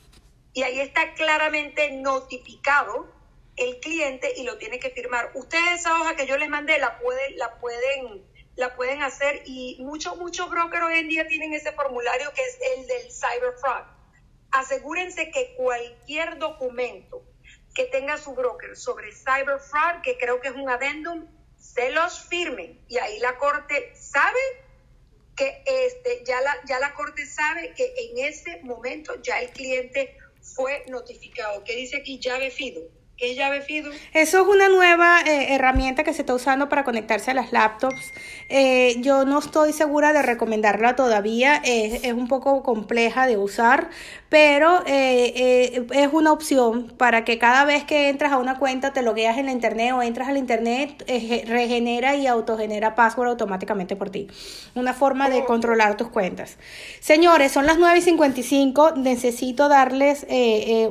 [0.53, 3.07] Y ahí está claramente notificado
[3.55, 5.29] el cliente y lo tiene que firmar.
[5.35, 8.25] Ustedes esa hoja que yo les mandé la pueden, la pueden,
[8.55, 12.57] la pueden hacer y muchos, muchos brokers hoy en día tienen ese formulario que es
[12.77, 13.94] el del cyber fraud
[14.59, 17.23] asegúrense que cualquier documento
[17.73, 21.27] que tenga su broker sobre cyber fraud, que creo que es un addendum,
[21.57, 24.39] se los firmen y ahí la corte sabe
[25.35, 30.17] que este, ya, la, ya la corte sabe que en ese momento ya el cliente
[30.41, 31.63] fue notificado.
[31.63, 32.19] ¿Qué dice aquí?
[32.19, 32.81] Llave FIDO.
[33.17, 33.91] ¿Qué es llave FIDO?
[34.13, 38.11] Eso es una nueva eh, herramienta que se está usando para conectarse a las laptops.
[38.49, 41.61] Eh, yo no estoy segura de recomendarla todavía.
[41.63, 43.89] es un poco compleja de usar,
[44.27, 49.01] pero eh, es una opción para que cada vez que entras a una cuenta, te
[49.01, 51.05] logueas en la internet o entras al internet,
[51.47, 54.27] regenera y autogenera password automáticamente por ti.
[54.75, 56.57] Una forma de controlar tus cuentas.
[56.99, 58.95] Señores, son las 9 y 55.
[58.97, 60.27] Necesito darles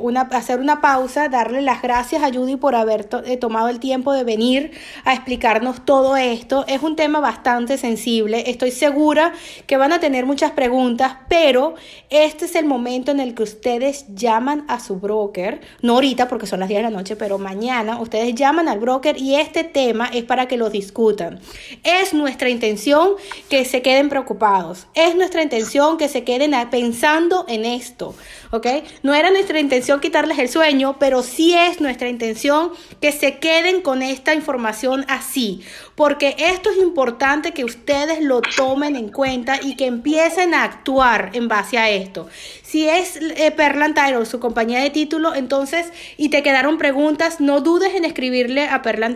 [0.00, 4.12] una, hacer una pausa, darles las gracias a Judy por haber eh, tomado el tiempo
[4.12, 4.72] de venir
[5.04, 6.64] a explicarnos todo esto.
[6.68, 8.50] Es un tema bastante sensible.
[8.50, 9.32] Estoy segura
[9.66, 11.74] que van a tener muchas preguntas, pero
[12.10, 16.46] este es el momento en el que ustedes llaman a su broker, no ahorita porque
[16.46, 20.10] son las 10 de la noche, pero mañana ustedes llaman al broker y este tema
[20.12, 21.40] es para que lo discutan.
[21.82, 23.10] Es nuestra intención
[23.48, 24.86] que se queden preocupados.
[24.94, 28.14] Es nuestra intención que se queden pensando en esto,
[28.50, 28.66] ¿ok?
[29.02, 33.82] No era nuestra intención quitarles el sueño, pero sí es nuestra intención que se queden
[33.82, 35.62] con esta información así,
[35.94, 41.30] porque esto es importante que ustedes lo tomen en cuenta y que empiecen a actuar
[41.34, 42.28] en base a esto.
[42.62, 43.94] Si es eh, Perlan
[44.26, 49.14] su compañía de título, entonces, y te quedaron preguntas, no dudes en escribirle a Perlan.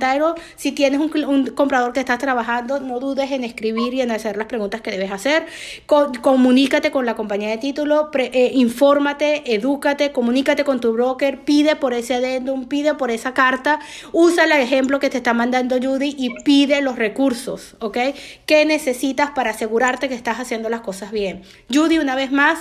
[0.55, 4.47] Si tienes un, comprador que estás trabajando, no dudes en escribir y en hacer las
[4.47, 5.47] preguntas que debes hacer.
[5.87, 11.95] comunícate con la compañía de título, eh, infórmate, edúcate, comunícate con tu broker, pide por
[11.95, 13.81] ese adendum, pide por esa carta,
[14.13, 17.99] usa el ejemplo que te está mandando Judy y pide los recursos, ¿ok?
[18.47, 21.43] ¿Qué necesitas para asegurarte que estás haciendo las cosas bien?
[21.73, 22.61] Judy, una vez más,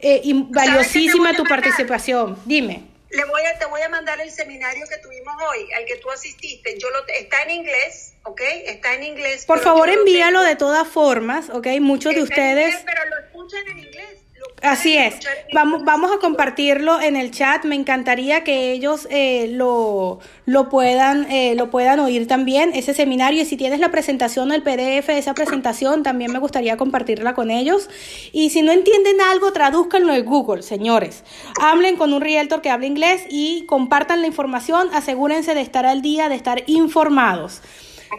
[0.00, 2.38] eh, valiosísima tu participación.
[2.44, 2.82] Dime.
[3.10, 6.10] Le voy a, te voy a mandar el seminario que tuvimos hoy, al que tú
[6.10, 6.78] asististe.
[6.78, 8.40] Yo lo, está en inglés, ¿ok?
[8.66, 9.46] Está en inglés.
[9.46, 11.66] Por favor, envíalo de todas formas, ¿ok?
[11.80, 12.76] Muchos de ustedes...
[12.84, 14.27] pero lo escuchan en inglés.
[14.62, 15.14] Así es.
[15.52, 17.64] Vamos, vamos a compartirlo en el chat.
[17.64, 23.42] Me encantaría que ellos eh, lo, lo, puedan, eh, lo puedan oír también, ese seminario.
[23.42, 27.50] Y si tienes la presentación, el PDF de esa presentación, también me gustaría compartirla con
[27.50, 27.88] ellos.
[28.32, 31.22] Y si no entienden algo, tradúzcanlo en Google, señores.
[31.60, 34.88] Hablen con un realtor que hable inglés y compartan la información.
[34.92, 37.62] Asegúrense de estar al día, de estar informados.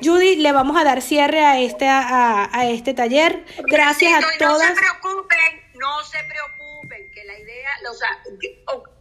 [0.02, 3.44] Judy, le vamos a dar cierre a este, a, a este taller.
[3.70, 4.70] Gracias a todas.
[4.70, 8.24] No se preocupen no se preocupen, que la idea, o sea,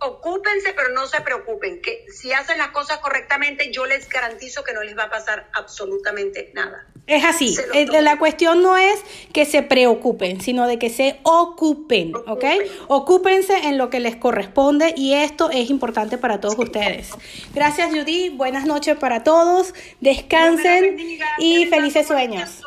[0.00, 4.72] ocúpense, pero no se preocupen, que si hacen las cosas correctamente, yo les garantizo que
[4.72, 6.86] no les va a pasar absolutamente nada.
[7.06, 9.02] Es así, eh, la cuestión no es
[9.32, 12.44] que se preocupen, sino de que se ocupen, ¿ok?
[12.88, 17.10] Ocúpense en lo que les corresponde y esto es importante para todos ustedes.
[17.54, 20.98] Gracias Judy, buenas noches para todos, descansen
[21.38, 22.60] y felices sueños.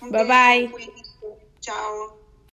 [0.00, 0.70] Bye bye.
[1.60, 2.19] Chao.